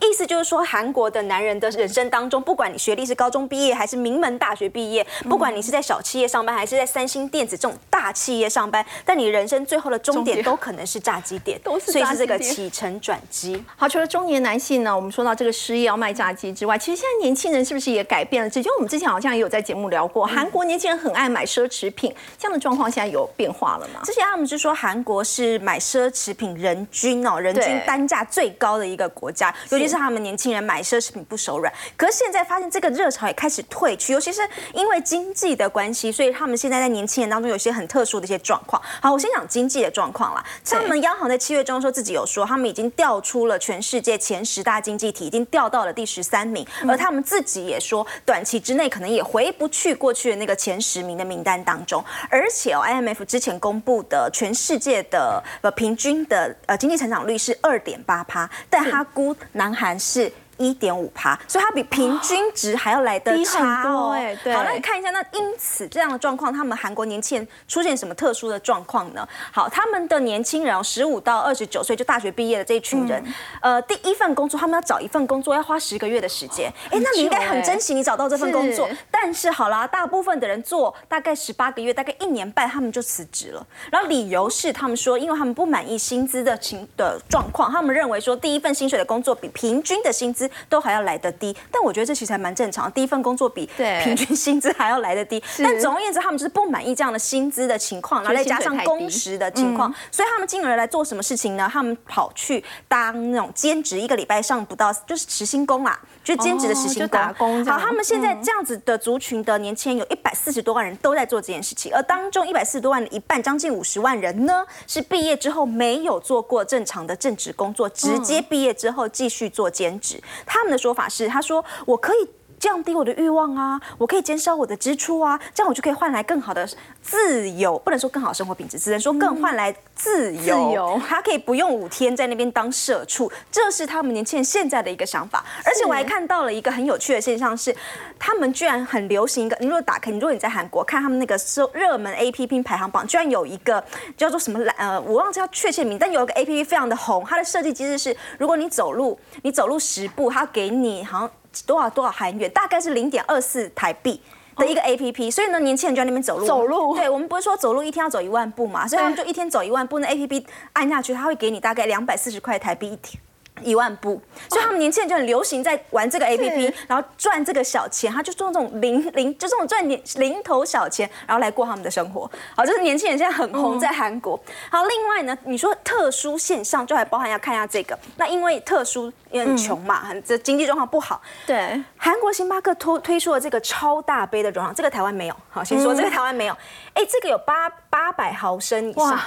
[0.00, 13.62] 意思就是说，韩国的男人的人生当中，不管你学历是高中毕业还是名门大学毕业，不管你是在小企业上班还是在三星电子这种大企业上班，但你人生最后的终点都可能是炸鸡店，都是所以是这个起承转机。
[13.76, 18.50] 好，除了中年男性呢，我们说到这个失业要卖炸鸡之外，其实现在年轻人是不是也改变了？
[18.50, 24.00] 就我们之前好像也有在节目聊过，韩国年轻人很爱买奢侈品，这样的状况现在有变化了吗？
[24.04, 29.94] 之前他们是说韩国是买奢侈品人均哦，人均单价最高的一个国家，尤其是。
[29.94, 38.82] 他们年轻人买奢侈品不手软，可是现在发现这个热潮也开始退去，尤其是因为经济的关系，所以他们现在在年轻人当中有些很特殊的一些状况。
[39.00, 40.44] 好，我先讲经济的状况啦。
[40.68, 52.04] 他们央行在七月中的时候自己有说，他们已经调出了全世界前十大经济体，已经调到了第十三名，而他们自己也说，短期之内可能也回不去过去的那个前十名的名单当中。
[52.28, 59.84] 而且，IMF 之前公布的全世界的呃平均的呃经济成长率是二点八趴，但他估南韩。
[59.84, 60.30] 韩是。
[60.58, 64.10] 一点五趴，所以它比平均值还要来得差哦。
[64.10, 64.54] 哎，对。
[64.54, 69.26] 好，那看一下，那因此这样的状况，他们韩国年轻人出现什么特殊的状况呢？
[69.52, 73.22] 好，他们的年轻人，十五到二十九岁就大学毕业的这一群人，
[73.60, 76.72] 呃，第一份工作他们要找一份工作要花十个月的时间。
[76.90, 78.88] 哎，那你应该很珍惜你找到这份工作。
[79.10, 83.66] 但是好啦，大部分的人做大概十八个月，大概一年半，他们就辞职了。
[83.90, 90.43] 然后理由是他们说，因为他们不满意薪资的情的状况，他们认为说第一份薪水的工作比平均的薪资。
[90.68, 92.90] 都还要来得低，但我觉得这其实还蛮正常。
[92.92, 101.68] 第一份工作比平均薪资还要来得低，但总而言之，他们就是不满意这样的薪资的情况，然后再加上工时的情况，所以他们进而来做什么事情呢？
[101.72, 107.64] 他们跑去当那种兼职，一个礼拜上不到就是时薪工啦，就兼职的实薪工。
[107.66, 120.18] 好，他们现在这样子的族群的年轻人有一百四十多万人都在做这件事情，而当中一百四十多万的一半，将近五十万人呢，是毕业之后没有做过正常的正职工作，直接毕业之后继续做兼职。
[120.46, 122.28] 他们的说法是，他说我可以
[122.64, 126.66] 降低我的欲望啊，我可以减少我的支出啊，这样我就可以换来更好的
[127.02, 130.40] 自由，不能说更好生活品质，只能说更换来自由。
[130.42, 135.44] 自由他可以不用五天在那边当社畜，这是他们年轻人现在的一个想法。
[135.62, 137.76] 而且我还看到了一个很有趣的现象是，
[138.18, 143.84] 他们居然很流行一个，你如果打开，你如果你在韩国看他们那个热热门 A P P 排行榜，居然有一个
[144.16, 151.30] 叫做什么来呃，我忘记叫确切名，但有一个 A P P 非常的红，它的设计机制是，如果你走路，你走路十步，它给你好像。
[151.66, 154.20] 多少多少韩元，大概是零点二四台币
[154.56, 156.46] 的一个 A P P，所以呢，年轻人就在那边走路。
[156.46, 163.20] 走路，对我们不是说走路一天要走一万步嘛，所以他们就一天走一万步，那 A P P 按下去，它会给你大概两百四十块台币一天。
[163.62, 172.30] 一万步，所以他们年轻人就很流行在玩这个 A P P，然后赚这个小钱，他就做这种零零，就这种赚零零头小钱，然后来过他们的生活。
[172.56, 174.38] 好，就是年轻人现在很红在韩国。
[174.70, 177.98] 好，另外呢，你说特殊现象，就还包含要看一下这个。
[178.16, 181.22] 那因为特殊，因为很穷嘛，很这经济状况不好。
[181.46, 185.36] 对，韩国星巴克推推出了这个超大杯的容量，这个台湾没有。
[185.48, 186.56] 好，先说这个台湾没有。
[186.94, 189.20] 哎，这个有八八百毫升以上。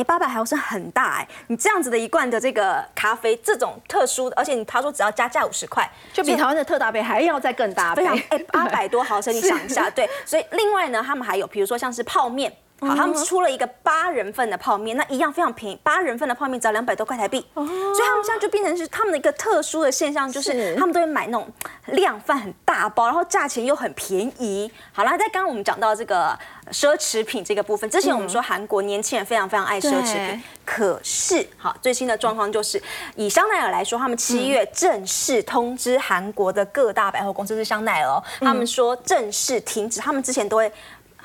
[0.00, 1.28] 哎，八百毫升很大哎！
[1.48, 7.94] 你这样子的一罐的这个咖啡，这种特殊的，而且你他说只要加价五十块，就比台湾的特大杯还要再更大。
[7.94, 10.08] 非常哎，八百多毫升，你想一下， 对。
[10.24, 12.50] 所以另外呢，他们还有，比如说像是泡面。
[12.80, 17.44] 好，他们出了一个八人份的泡面，那一样非常便宜，八人份的泡面只要两百多块台币。
[17.54, 21.46] 哦，所以他们现在就变成是他们的一个特殊的现象，就是他们都会买那种
[21.86, 24.70] 量贩很大包，然后价钱又很便宜。
[24.92, 26.36] 好了，在刚刚我们讲到这个
[26.72, 32.82] 奢侈品这个部分，之前我们说韩国年轻人非常非常爱奢侈品，可是好最新的状况就是
[33.14, 40.72] 以香奈儿来说，他们七月正式通知韩国的各大百货公司是香奈儿，他们说正式停止，他们之前都会。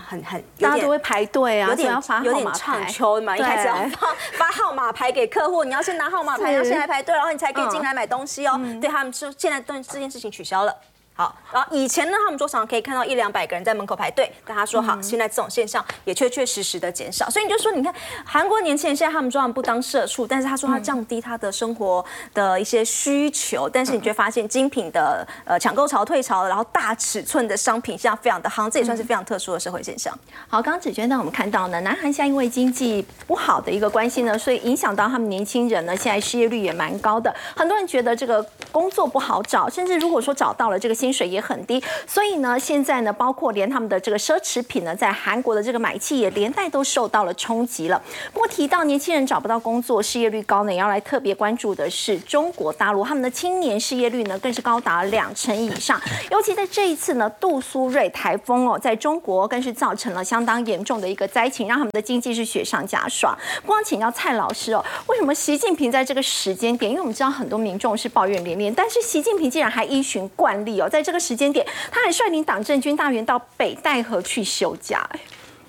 [0.06, 8.60] 很很，大家都会排队啊，有点有点唱秋嘛，一开始要发发号码牌给客户，你要先拿号码牌，要先来排队，然后你才可以进来买东西哦。
[8.80, 10.76] 对他们说，现在对这件事情取消了。
[11.18, 17.30] 好，然后以前呢，他们桌上可以看到一两百个人在门口排队，但他说好，现在这种现象也确确实实的减少。
[17.30, 17.94] 所以你就说，你看
[18.26, 30.14] 韩国年轻人现在他们桌上不当社畜，但是他说他降低他的生活的一些需求，但是你却发现精品的呃抢购潮退潮，然后大尺寸的商品现在非常的夯，这也算是非常特殊的社会现象。
[30.50, 37.34] 好，刚刚子娟呢，我们看到呢，南韩现在因为经济不好的一个关系呢，所以影响到他们年轻人呢，现在失业率也蛮高的。
[37.56, 41.82] 很多人觉得这个工作不好找，甚至如果说找到了，这个薪水也很低。
[42.08, 48.02] 所以呢，现在呢，包括连他们的这个奢侈品呢，在韩国的这个买气也连带都受到了冲击了。
[48.34, 56.02] 不过提到年轻人找不到工作，失业率高呢，也要来特别关注的是中国大陆，他们的青年失业率呢，更是高达两成以上。
[56.32, 63.38] 尤其在这一次呢，杜苏芮台风哦，在中国更是造成了相当严重的一个灾情，让他们的经济是雪上加霜。
[63.64, 66.90] 光请教蔡老师哦，为什么习近平在这个时间点？
[66.90, 75.06] 因为我们知道很多民众是抱怨连连，但是习近平竟然还依循惯例哦，在这个时间点，他还率领党政军大员到北戴河去休假。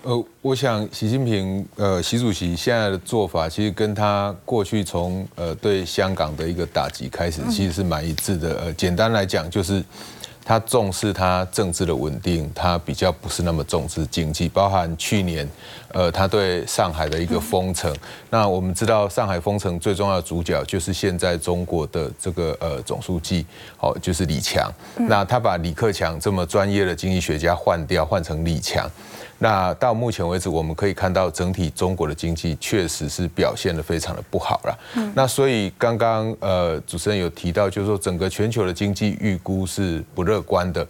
[0.02, 8.56] 呃，我想习近平呃，习主席现在的做法，其实跟他过去从呃对香港的一个打击开始，其实是蛮一致的。
[8.60, 9.82] 呃，简单来讲就是。
[10.46, 14.48] 他重视他政治的稳定，他比较不是那么重视经济。
[14.48, 15.48] 包含去年，
[15.88, 17.92] 呃，他对上海的一个封城。
[18.30, 23.44] 那我们知道，上海封城最重要的主角就是现在中国的这个呃总书记，
[23.80, 24.72] 哦，就是李强。
[24.94, 28.88] 那他把李克强这么专业的经济学家换掉，换成李强。
[29.38, 34.78] 那到目前为止，我们可以看到整体中国的经济确实是表现的非常的不好了。
[35.14, 40.86] 那所以刚刚呃主持人有提到，就是说整个全球的经济预估是不乐观的。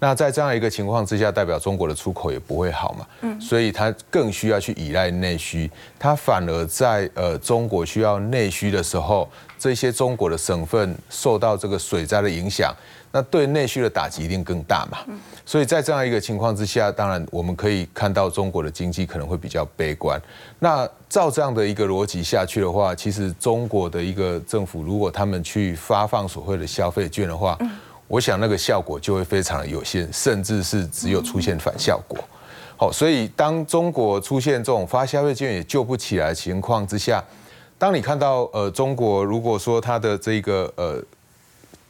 [0.00, 3.04] 那在这样一个情况之下，代表中国的出口也不会好嘛。
[3.22, 3.40] 嗯。
[3.40, 12.72] 所以它更需要去依赖内需，它反而在呃中国需要内需的时候，这些中国的省份受到这个水灾的影响。
[13.10, 14.98] 那对内需的打击一定更大嘛？
[15.46, 20.20] 所以在这样一个情况之下，当然我们可以看到中国的经济可能会比较悲观。
[20.58, 27.58] 那照这样的一个逻辑下去的话，其实中国的一个政府如果他们去发放所谓的消费券的话，
[28.06, 32.18] 我想那个效果就会非常的有限，甚至是只有出现反效果。
[32.76, 37.24] 好，所以当中国出现这种发消费券也救不起来的情况之下，
[37.78, 41.02] 当你看到呃中国如果说它的这个呃。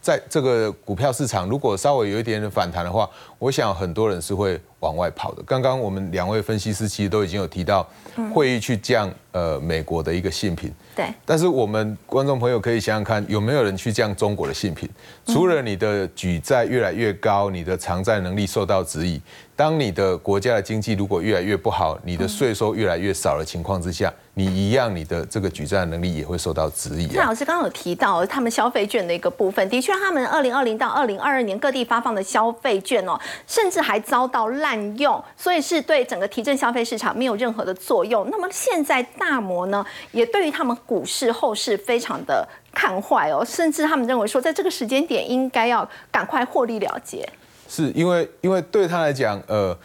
[0.09, 3.07] 在这个股票市场，如果稍微有一点点反弹的话，
[3.39, 5.43] 我想很多人是会往外跑的。
[5.45, 7.87] 刚刚我们两位分析师其实都已经有提到，
[8.35, 10.73] 会议去降呃美国的一个信品。
[10.97, 11.07] 对。
[11.25, 14.89] 但是我们观众朋友可以想想看，有没有人去降中国的信品？
[15.27, 19.21] 除了你的举债越来越高，你的偿债能力受到质疑。
[19.55, 27.09] 当你的国家的经济如果越来越不好，你的税收越来越少的情况之下，你一样你的这个举债能力也会受到质疑。
[27.09, 38.29] 蔡老师刚刚有提到他们消费券的一个部分，的确，他们二零二零到二零二二年各地发放的消费券哦，甚至还遭到滥用，所以是对整个提振消费市场没有任何的作用。
[38.31, 47.29] 那么现在大摩呢，也对于他们股市后市非常的看坏哦，甚至他们认为说，在这个时间点应该要赶快获利了结。
[47.69, 49.77] 是因为，因为对他来讲，呃，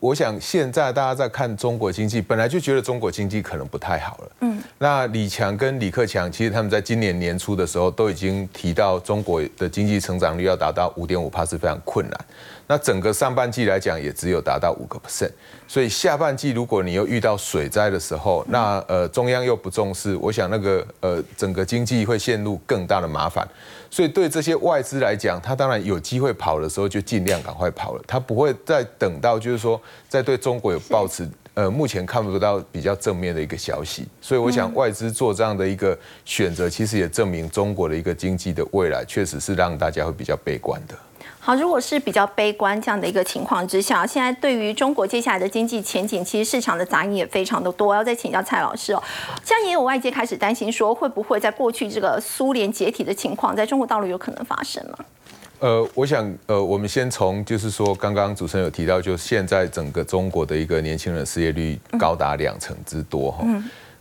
[0.00, 4.30] 我想现在大家在看中国经济，本来就觉得中国经济可能不太好了。
[4.40, 12.18] 嗯，那李强跟李克强，其实他们在今年年初的时候都已经提到，中国的经济成长率要达到五点五帕是非常困难。
[12.66, 15.30] 那整个上半季来讲，也只有达到五个 percent。
[15.68, 23.46] 所以下半季如果你又遇到水灾的时候，那呃中央又不重视，我想那个呃整个经济会陷入更大的麻烦。
[23.90, 34.06] 所以对这些外资来讲，他当然有机会跑的时候就尽量赶快跑了，他不会再等到就是说在对中国有抱持呃目前看不到比较正面的一个消息。
[34.20, 40.94] 所以我想外资做这样的一个选择，其实也证明中国的一个经济的未来确实是让大家会比较悲观的。
[41.42, 47.88] 好，如果是比较悲观这样的一个情况之下，现在对于中国接下来的经济前景，其实市场的杂音也非常的多。
[47.88, 49.02] 我要再请教蔡老师哦，
[49.42, 54.98] 现在也有外界开始担心说，会不会在过去这个苏联解体的情况，在中国大陆有可能发生吗？
[55.60, 63.44] 呃，我想，呃，我们先从就是说，刚刚主持人有提到，就现在整个中国的一个年轻人失业率高达两成之多哈。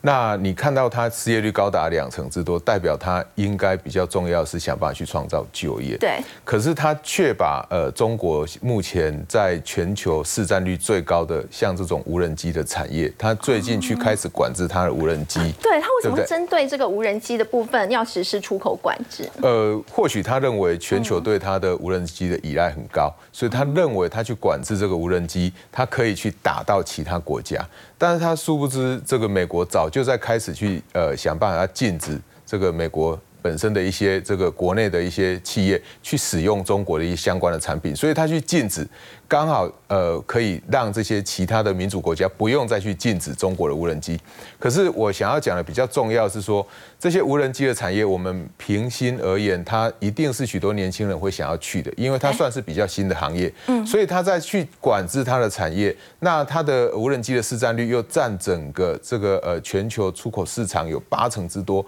[0.02, 5.98] 那你看到它失业率高达两成之多，代表它应该比较重要是想办法去创造就业。
[5.98, 6.20] 对。
[6.46, 15.40] 可是它却把呃中国目前在全球市占率最高的像这种无人机的产业，它最近去开始管制它的无人机。
[15.62, 19.30] 对它为什么针对这个无人机的部分要实施出口管制？
[19.42, 27.60] 呃，或许他认为全球对它的无人机的依赖很高，所以他认为他去管制这个无人机，它可以去打到其他国家。
[28.00, 38.88] 但是他殊不知，这个美国早就在开始去呃想办法要禁止这个美国本身的一些这个国内的一些企业去使用中国的一些相关的产品，所以他去禁止，
[39.28, 44.20] 刚好呃可以让这些其他的民主国家不用再去禁止中国的无人机。
[44.58, 46.66] 可是我想要讲的比较重要是说，
[47.00, 61.86] 这些无人机的产业，我们平心而言，它一定是许多年轻人会想要去的，因为它算是比较新的行业，嗯，所以他在去管制它的产业，那它的无人机的市占率又占整个这个呃全球出口市场有八成之多。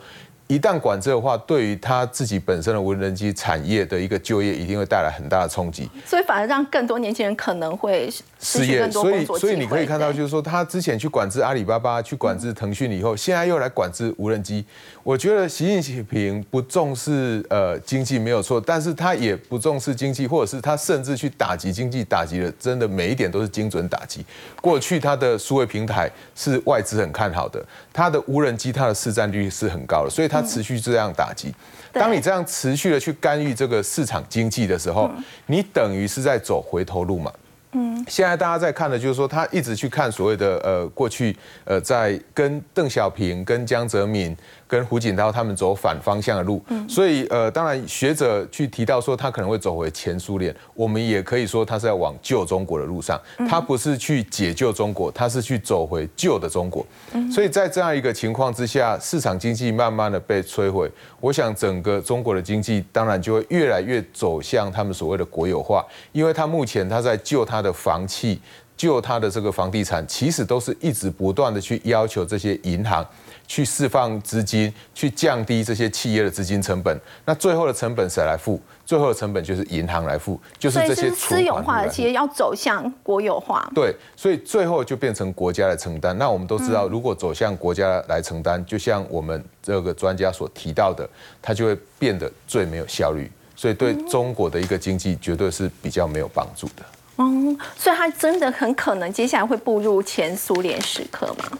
[0.52, 5.89] 一旦管制的话，对于他自己本身的无人机产业的一个就业，一定会带来很大的冲击。
[6.06, 8.91] 所以反而让更多年轻人可能会失业。
[8.91, 14.66] 所以，所以你可以看到，就是说，他之前去管制阿里巴巴，去管制腾讯以后，现在又来管制无人机。
[15.04, 24.24] 我觉得习近平不重视呃经济没有错，但是他也不重视经济，或者是他甚至去打击经济，打击的真的每一点都是精准打击。
[24.62, 30.39] 过去他的数位平台是外资很看好的，他的无人机它的市占率是很高的，所以他。
[30.52, 31.54] 持续这样打击，
[31.93, 35.10] 当你这样持续的去干预这个市场经济的时候，
[35.45, 37.32] 你等于是在走回头路嘛？
[37.72, 41.34] 嗯，现在大家在看的就是说，他一直去看所谓的呃过去
[41.64, 44.36] 呃在跟邓小平、跟江泽民。
[44.72, 53.19] 跟胡锦涛他们走反方向的路，所以呃，当然学者去提到说他可能会走回前苏联，我们也可以说他是要往旧中国的路上，
[53.49, 56.86] 他不是去解救中国，他是去走回旧的中国。
[57.30, 68.39] 所以在这样一个情况之下，市场经济慢慢的被摧毁，我想整个中国的经济当然就会越来越走向他们所谓的国有化，因为他目前他在救他的房企，
[68.78, 73.05] 救他的这个房地产，其实都是一直不断的去要求这些银行。
[73.52, 78.58] 去释放资金，去降低这些企业的资金成本，那最后的成本谁来付？
[78.86, 83.70] 最后的成本就是银行来付，就是这些私有化的企业要走向国有化。
[83.76, 86.18] 对，所以最后就变成国家来承担。
[86.18, 91.06] 那我们都知道，如果走向国家来承担，就像我们这个专家所提到的，
[91.41, 96.84] 它就会变得最没有效率，所以对中国的一个经济绝对是比较没有帮助的。
[97.18, 101.58] 嗯，所以它真的很可能接下来会步入前苏联时刻吗？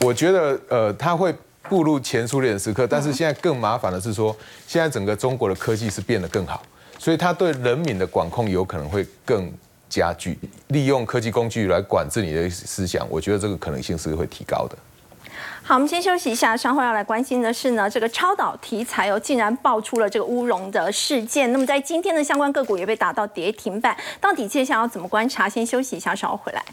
[0.00, 6.62] 我觉得，呃，它会步入前苏联时刻，但是现在更麻烦的是说，现在整个中国的科技是变得更好，
[6.98, 9.52] 所以它对人民的管控有可能会更
[9.88, 14.76] 加剧，利用科技工具来管制你的思想，我觉得这个可能性是会提高的。
[15.62, 21.50] 好，我们先休息一下，稍后要来关心的是呢，这个超导题材哦，竟然爆出了这个乌龙的事件。
[21.52, 25.48] 那么在今天的相关个股也被打到跌停板，到底接下来要怎么观察？
[25.48, 26.64] 先休息一下，稍后回来。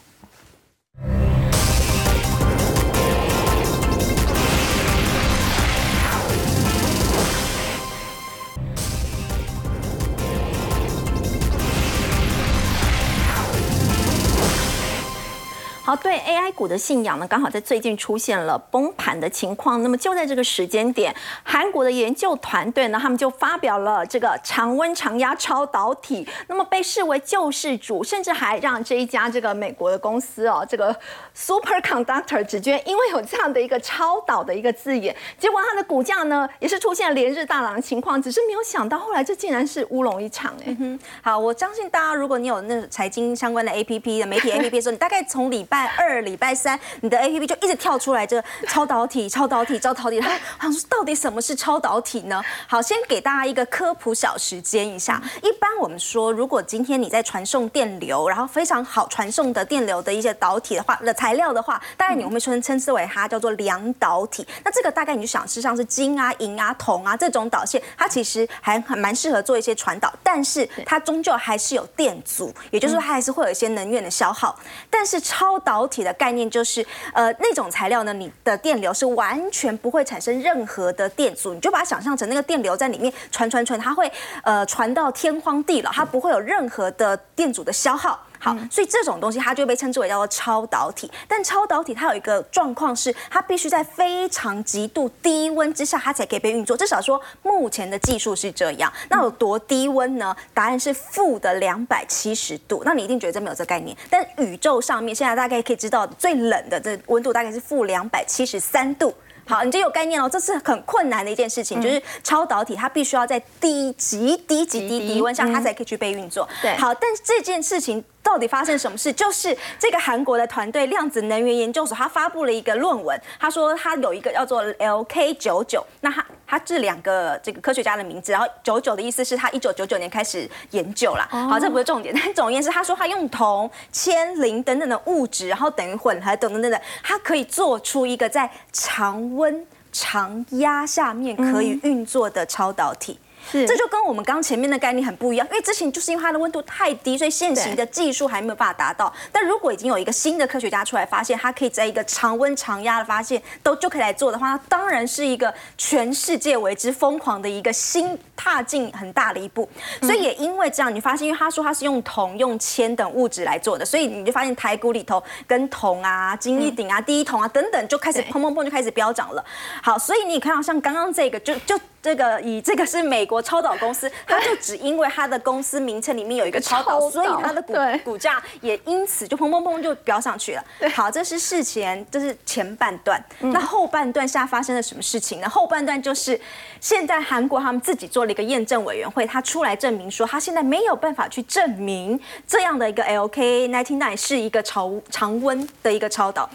[15.86, 19.84] 好，对 AI 股的信仰呢，刚好在最近出现了崩盘的情况。
[19.84, 21.14] 那么就在这个时间点，
[21.44, 30.96] 韩国的研究团队呢，他们就发表了这个常温常压超导体，那么被视为救世主，甚至还让这一家这个美国的公司哦，这个
[31.36, 40.98] Superconductor 只觉因为有这样的一个超导的一个字眼，结果它的股价呢也是出现连日大涨的情况，只是没有想到后来这竟然是乌龙一场哎。
[41.22, 50.20] 好，我相信大家如果你有那财经相关的 APP 的媒体 APP 的时候，你大概从礼拜二、礼拜三，你的 A P P 就一直跳出来这个超导体、超导体、超导体。
[50.20, 52.40] 他想说，到底什么是超导体呢？
[52.68, 55.20] 好，先给大家一个科普小时间一下。
[55.42, 64.48] 一般我们说，如果今天你在传送电流，然后非常好传送的电流的一些导体的话，的材料的话，大概你会称称之为它叫做良导体。
[64.64, 74.56] 那这个大概你就想，事实上是金啊、银啊、铜啊这种导线，它其实还很蛮适合做一些传导，但是它终究还是有电阻，也就是说它还是会有一些能源的消耗。
[74.92, 84.12] 但是超导体的概念就是，呃，那种材料呢，你的电流是完全不会产生任何的电阻，你就把它想象成那个电流在里面传传传，它会
[84.44, 88.20] 呃传到天荒地老，它不会有任何的电阻的消耗。
[88.44, 91.10] 好，所以这种东西它就被称之为叫做超导体。
[91.30, 96.76] 但超导体它有一个状况是，它必须在非常极度低温之下，它才可以被运作。
[96.76, 98.92] 至少说目前的技术是这样。
[99.08, 100.36] 那有多低温呢？
[100.54, 102.82] 答案是负的两百七十度。
[102.84, 103.96] 那你一定觉得这没有这概念。
[104.10, 109.14] 但宇宙上面现在大概可以知道最冷的这温度大概是负两百七十三度。
[109.48, 110.30] 好，你就有概念了。
[110.30, 116.46] 这是很困难的一件事情，就是超导体它必须要在低极低极低低温下，它才可以去被运作。
[116.62, 118.04] 对，好，但这件事情。
[118.24, 119.14] 到底发生什么事？
[119.14, 123.20] 就是这个韩国的团队量子能源研究所，他发布了一个论文。
[123.40, 131.28] 他说他有一个叫做 LK 九九，那他他这两个这个科学家的名字，然后九九的意思是他一九九九年开始研究啦。
[131.30, 139.66] 好，这不是重点，但总而言之，他说他用铜、铅、磷等等的物质，然后等于混合等等等等，它可以做出一个在常温。
[139.96, 143.20] 常压下面可以运作的超导体。
[143.52, 149.14] 是这就跟我们刚前面的概念很不一样，因为之前就是因为它的温度太低，所以现行的技术还没有办法达到。
[149.32, 159.70] 但如果已经有一个新的科学家出来发现，它可以在一个常温常压的发现都就可以来做的话，那当然是一个全世界为之疯狂的一个新踏进很大的一步。
[160.02, 169.44] 所以也因为这样，你发现，因为他说他是用铜、用铅等物质来做的，所以你就发现台股里头跟铜啊、金一鼎啊、第一铜啊等等就开始砰砰砰就开始飙涨了。
[169.82, 171.80] 好，所以你看到像刚刚这个就就。
[172.04, 177.74] 这个以这个是美国超导公司，它就只因为它的公司名称里面有一个超导，所以它的股
[178.04, 180.64] 股价也因此就砰砰砰就飙上去了。
[180.94, 183.24] 好，这是事前，这是前半段。
[183.40, 185.48] 那后半段下发生了什么事情呢？
[185.48, 186.38] 后半段就是
[186.82, 196.50] 现在韩国他们自己做了一个验证委员会，他出来证明说，他现在没有办法去证明这样的一个 LK 1 9 9是一个潮常温的一个超导，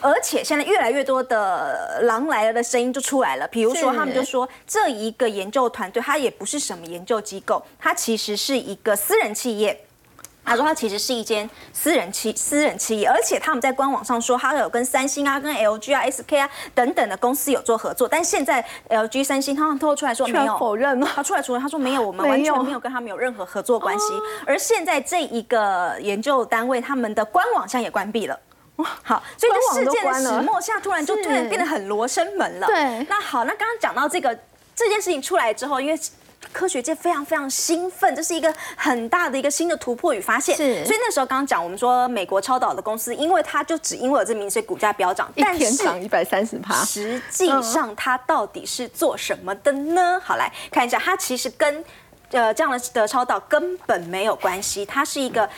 [0.00, 9.80] 而且现在越来越多的狼来了的声音就出来了，比如说他们就说这一个研究团队，它也不是什么研究机构，它其实是一个私人企业。
[10.46, 24.12] 他说他其实是一间私人企私人企业，而且他们在官网上说，他有跟三星啊、跟 LG 啊、SK 啊等等的公司有做合作，但现在 LG、三星他们透出来说没有否认吗他出来除了他说没有，我们完全没有跟他们有任何合作关系。
[24.46, 28.38] 而现在这一个研究单位，他们的官网现在也关闭了。
[28.76, 32.66] 好，所以这事件的始末，现在突然就突然变得很罗生门了。
[32.66, 34.38] 对那好，那刚刚讲到这个
[34.74, 35.98] 这件事情出来之后，因为。
[36.52, 40.54] 科学界非常非常兴奋，这是一个很大的一个新的突破与发现。
[40.54, 45.26] 是所以那时候刚刚讲，我们说美国超导的公司，因为它就只因为有这名，所以股价飙涨。
[45.34, 50.20] 一但是天涨一百三十趴，实际上它到底是做什么的呢？
[50.22, 51.82] 好，来看一下，它其实跟
[52.30, 55.48] 呃这样的的超导根本没有关系，它是一个。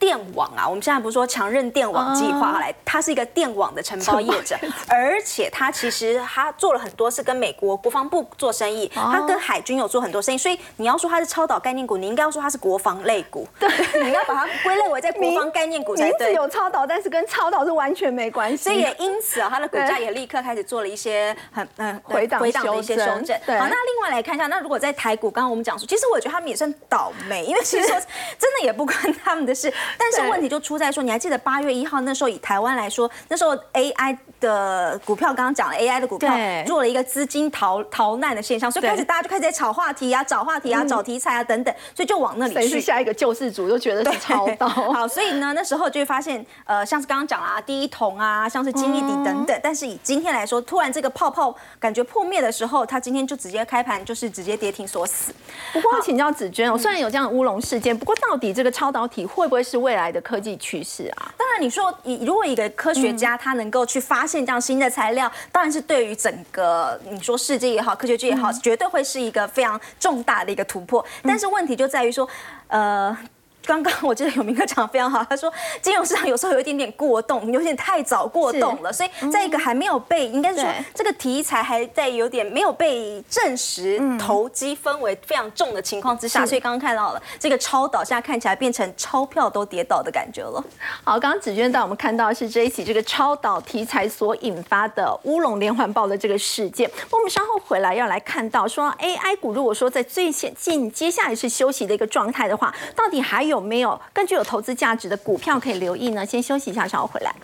[0.00, 4.56] 电网啊，我们现在不是说强韧电网计划，来，它是一个电网的承包业者，
[4.88, 9.10] 而且它其实它做了很多是跟美国国防部做生意，哦。
[9.12, 13.68] 它跟海军有做很多生意，所以你要说它是超导概念股，你应该要说它是国防类股，对，
[14.02, 16.32] 你要把它归类为在国防概念股才对。
[16.32, 18.64] 有超导，但是跟超导是完全没关系。
[18.64, 23.38] 所以也因此啊，它的股价也立刻开始做了一些很嗯回档回档的一些修正。
[23.46, 27.94] 好，那另外来看一下，那如果在台股，刚刚我们讲说，其实我觉得他们也算倒霉，因为其实说
[28.38, 42.80] 真的也不关他们的事，但是问题就出在说，你还记得八月一号那时候以台湾来说，那时候 AI 的股票刚刚讲了 AI 的股票对做了一个资金逃逃难的现象，所以开始大家就开始在炒话题啊、找话题啊、找题材啊等等，所以就往那里去谁是。
[42.90, 44.68] 下一个救世主，就觉得是超导。
[44.68, 49.60] 好，所以呢，那时候就会发现，呃，像是刚刚讲啦，第一桶啊，像是金一底等等。
[49.62, 55.32] 但是以今天来说，突然这个泡泡感觉破灭的时候，它今天就直接开盘，就是直接跌停锁死。
[55.72, 61.34] 不过请教子娟我，虽然有这样的乌龙事件，不过到底这个超导体会不会是未来的科技趋势啊？
[61.36, 71.04] 当然，你说以如果一个科学家他能够去发现这样新的材料，当然是对于整个你说世界也好，科学界也好，绝对会是一个非常重大的一个突破。
[71.22, 72.28] 但是问题就在于说，
[72.68, 73.16] 呃。
[73.64, 90.62] 刚刚我记得有明哥讲的非常好， 他说金融市场有时候有一点点过动，有点太早过动了，所以在一个还没有被，应该是说这个题材还在有点没有被证实投机氛围非常重的情况之下，所以刚刚看到了这个超导，现在看起来变成钞票都跌倒的感觉了。
[91.04, 96.90] 好，刚刚子娟带我们看到的是这一起这个超导题材所引发的乌龙连环爆的这个事件。
[97.10, 106.24] 我们稍后回来要来看到说 AI 股，如果说在最先近接下来是休息的一个状态的话，到底还有有没有更具有投资价值的股票可以留意呢？
[106.24, 107.34] 先休息一下，稍后回来。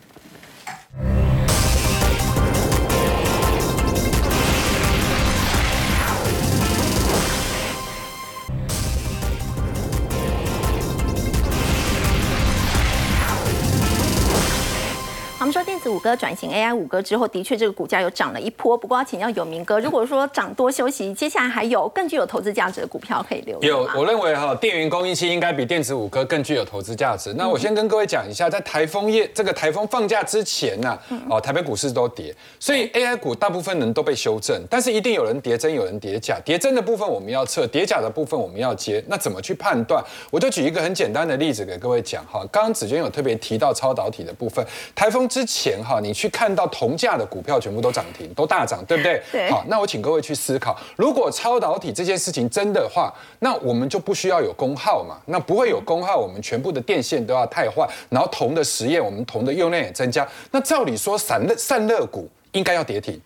[16.07, 18.79] 哥转型 AI 五哥之后，的确这个股价有涨了一波。
[18.79, 27.35] 不过要请教有明哥，如果说涨多休息，接下来还有更具有投资价值的股票可以留意有，我认为哈，电源供应器应该比电子五哥更具有投资价值。
[27.35, 30.97] 那我先跟各位讲一下，在台风夜这个台风放假之前呢、
[31.29, 36.39] 哦，台北股市都跌，所以 AI 股大部分人都被修正，但是一定有人跌真，有人跌假。
[36.45, 39.03] 跌真的部分我们要测，跌假的部分我们要接。
[39.09, 40.05] 那怎么去判断？
[40.31, 42.47] 我就举一个很简单的例子给各位讲哈。
[42.53, 49.23] 刚刚子娟有特别提到超导体的部分，台风之前哈，你去看到同价的股票全部都涨停，都大涨，对不对？
[49.33, 55.19] 对好，那我请各位去思考，如果超导体这件事情真的话，那我们就不需要有功耗嘛？
[55.27, 60.27] 那不会有功耗，我们全部的电线都要汰换，然后铜的实验，我们铜的用量也增加。
[60.51, 63.21] 那照理说，散热散热股应该要跌停。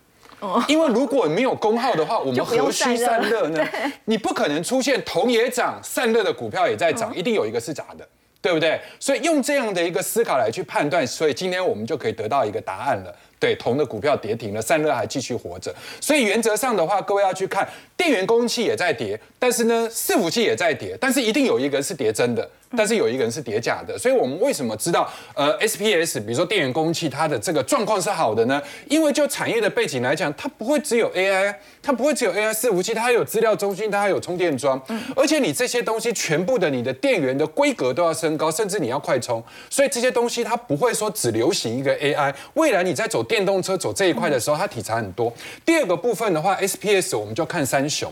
[0.67, 3.93] 因为如果没有功耗的话， 我们何须散热呢散？
[4.05, 8.07] 你不可能出现铜也涨，散热的股票也在涨，一定有一个是假的。
[8.41, 8.79] 对不对？
[8.99, 13.15] 所以用这样的一个思考来去判断，所以今天我们就可以得到一个答案了。
[13.39, 15.73] 对，铜的股票跌停了，散热还继续活着。
[15.99, 17.67] 所以原则上的话，各位要去看
[17.97, 22.47] 电源供应器也在跌，但是呢，伺服器也在跌，但是一定有一个是跌真的。
[22.75, 28.61] 但是有一个人是叠假的，所以我们为什么知道呃 SPS，比如说电源供应器它的这个状况是好的呢？
[28.87, 31.53] 因为就产业的背景来讲，它不会只有 AI，
[31.83, 34.81] 它不会只有 AI 伺服器，它还有资料中心，它还有充电桩，
[35.15, 45.33] 而且你这些东西全部的你的电源的规格都要升高，甚至你要快充，所以这些东西它不会说只流行一个 AI，未来你在走电动车走这一块的时候，它题材很多。
[45.65, 48.09] 第二个部分的话，SPS 我们就看三雄，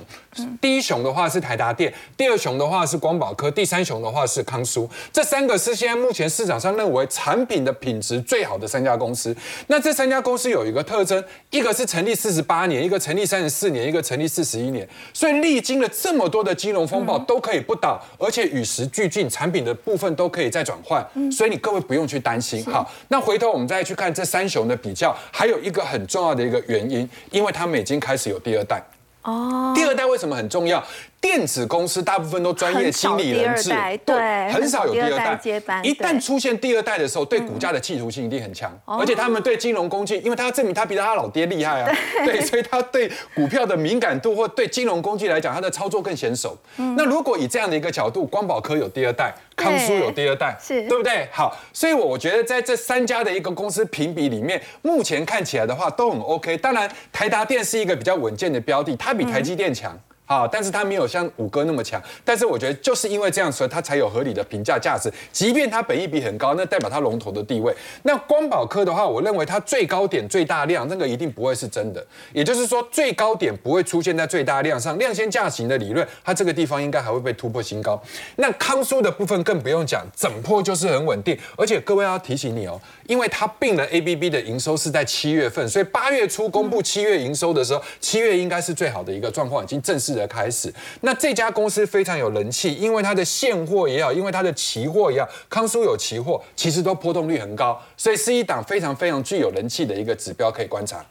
[0.60, 4.44] 第一雄的话是台达电，第二雄的话是光宝科，第三雄的话是。
[4.50, 9.36] 康舒这三个是现在目前市场上认为产品的品质最好的三家公司。
[9.68, 14.88] 那这三家公司有一个特征，一个是成立四十八年，一个成立三十四年，一个成立四十一年。
[15.14, 21.06] 所以历经了这么多的金融风暴都可以不倒，而且与时俱进，产品的部分都可以再转换。
[21.32, 22.66] 所以你各位不用去担心。
[22.66, 28.82] 好，那回头我们再去看这三雄的比较，还有一个很重要的一个原因，因为他们已经开始有第二代。
[29.24, 30.82] 哦，第二代为什么很重要？
[31.22, 33.72] 电子公司大部分都专业经理人制，
[34.06, 35.86] 对，很少有第二代接班。
[35.86, 41.94] 一旦出现第二代的时候，对股价的企图性一定很强，而且他们对金融工具，因为他要证明他比他老爹厉害啊，
[42.24, 46.58] 对，所以他对股票的敏感度或对金融工具来讲，他的操作更娴熟。
[46.96, 51.28] 那如果以这样的一个角度，光宝科有第二代，康舒有第二代，是对不对？
[51.34, 56.56] 好，所以我觉得在这三家的一个公司评比里面，目前看起来的话都很 OK。
[56.58, 60.00] 当然，台达电是一个比较稳健的标的，它比台积电强。
[60.30, 65.12] 好，但是它没有像五哥那么强，但是我觉得就是因为这样，所以它才有合理的评价价值。
[65.32, 67.76] 即便它本益比很高，那代表它龙头的地位。
[68.04, 72.06] 那光宝科的话，我认为它最高点最大量，那个一定不会是真的。
[72.32, 78.00] 也就是说，最高点不会出现在最大量上，量先价行的理论，它这个地方应该还会被突破新高。
[78.36, 81.36] 那康舒的部分更不用讲，整破就是很稳定。
[81.58, 90.19] 而且各位要提醒你哦，因为它并了 A B B 的营收是在七月份，所以八月初公布七月营收的时候，七月应该是最好的一个状况，已经正式。
[90.20, 101.04] 的开始，那这家公司非常有人气，因为它的现货也好，因为它的期货也好，康舒有期货，其实都波动率很高，所以是一档非常非常具有人气的一个指标可以观察。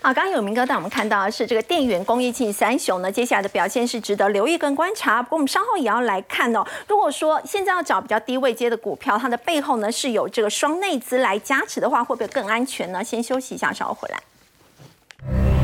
[0.00, 5.22] 啊，刚刚有明哥带我们看到的是这个电源工艺器三雄呢，接下来的表现是值得留意跟观察。
[5.22, 13.04] 不过我们稍后也要来看哦，如果说现在要找比较低位接的股票，它的背后呢是有这个双内资来加持的话，会不会更安全呢？
[13.04, 15.61] 先休息一下，稍后回来。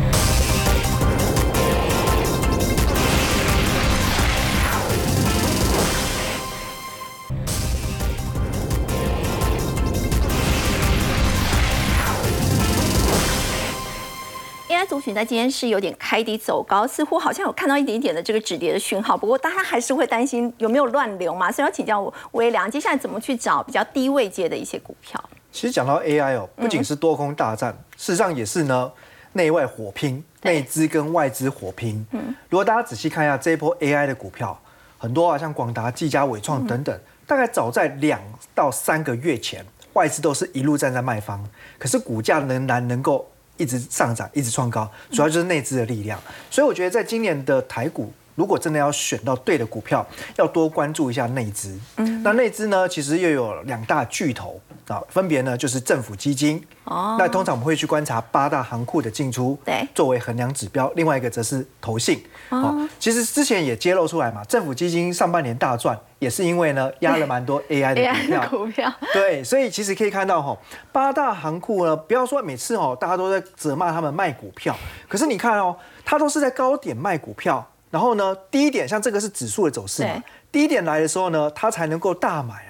[14.78, 19.16] AI 族群在今天是有点开低走高，似乎好像有看到一点点的这个止跌的讯号。
[19.16, 25.20] 不过大家还是会担心有没有乱流嘛，所以要请教我微良，接下来怎么去找比较低位阶的一些股票？
[25.50, 28.92] 其实讲到 AI 哦，不仅是多空大战，事实上也是呢
[29.32, 32.06] 内外火拼，内资跟外资火拼。
[32.12, 34.56] 嗯，如果大家仔细看一下这一波 AI 的股票，
[34.96, 38.20] 很多啊，像广达、技嘉、伟创等等，大概早在两
[38.54, 41.44] 到三个月前，外资都是一路站在卖方，
[41.80, 43.28] 可是股价仍然能够。
[43.58, 46.18] 一直上涨，一直创高，主要就是内资的力量。
[46.50, 50.06] 所以我觉得，在今年的台股，如果真的要选到对的股票，
[50.36, 51.78] 要多关注一下内资。
[51.96, 56.62] 嗯，那内资呢，其实又有两大巨头啊，分别呢就是政府基金。
[56.84, 60.90] 哦，那通常我们会去观察八大行库的进出，对，作为衡量指标。
[60.96, 62.22] 另外一个则是投信。
[62.48, 67.94] 哦，其实之前也揭露出来嘛，政府基金上半年大赚，也是因为呢 压了蛮多 AI
[68.28, 68.90] 的股票。
[69.12, 70.56] 对，所以其实可以看到哈，
[70.90, 74.74] 八大行库呢，不要说每次哦，大家都在责骂他们卖股票，
[75.06, 82.64] 可是你看哦，它都是在高点卖股票，然后呢低点像这个是指数的走势嘛，低点来的时候呢，它才能够大买。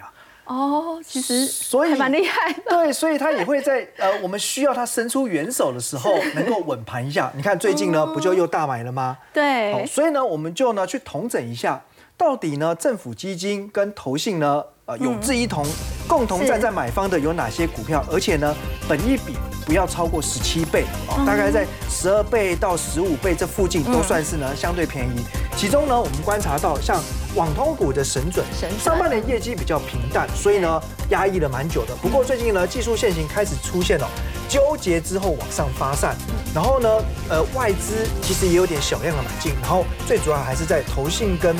[0.49, 7.31] 哦，其实所以蛮厉害的，对，所以他也会在呃，我们需要他伸出援手的时候， 能够稳盘一下。
[7.37, 9.19] 你看最近呢，不就又大买了吗？
[9.33, 11.81] 对，所以呢，我们就呢去统整一下，
[12.19, 15.65] 到底呢政府基金跟投信呢，呃，有志一同，
[16.09, 18.05] 共同站在买方的有哪些股票？
[18.11, 18.53] 而且呢，
[18.89, 20.85] 本一比不要超过十七倍，
[21.25, 25.25] 大概在十二倍到十五倍这附近都算是呢相对便宜。
[25.57, 27.01] 其中呢，我们观察到像。
[27.37, 28.45] 网通股的神准，
[28.83, 31.95] 上半年业绩比较平淡，所以呢压抑了蛮久的。
[31.97, 34.09] 不过最近呢技术线型开始出现了
[34.49, 36.17] 纠结之后往上发散，
[36.55, 36.89] 然后呢
[37.29, 41.55] 呃外资其实也有点小量的买进，然后最主要还是在投信跟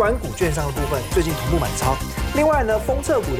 [0.00, 1.94] 关股券商的部分最近同步满超。
[2.34, 3.26] 另外呢封测股。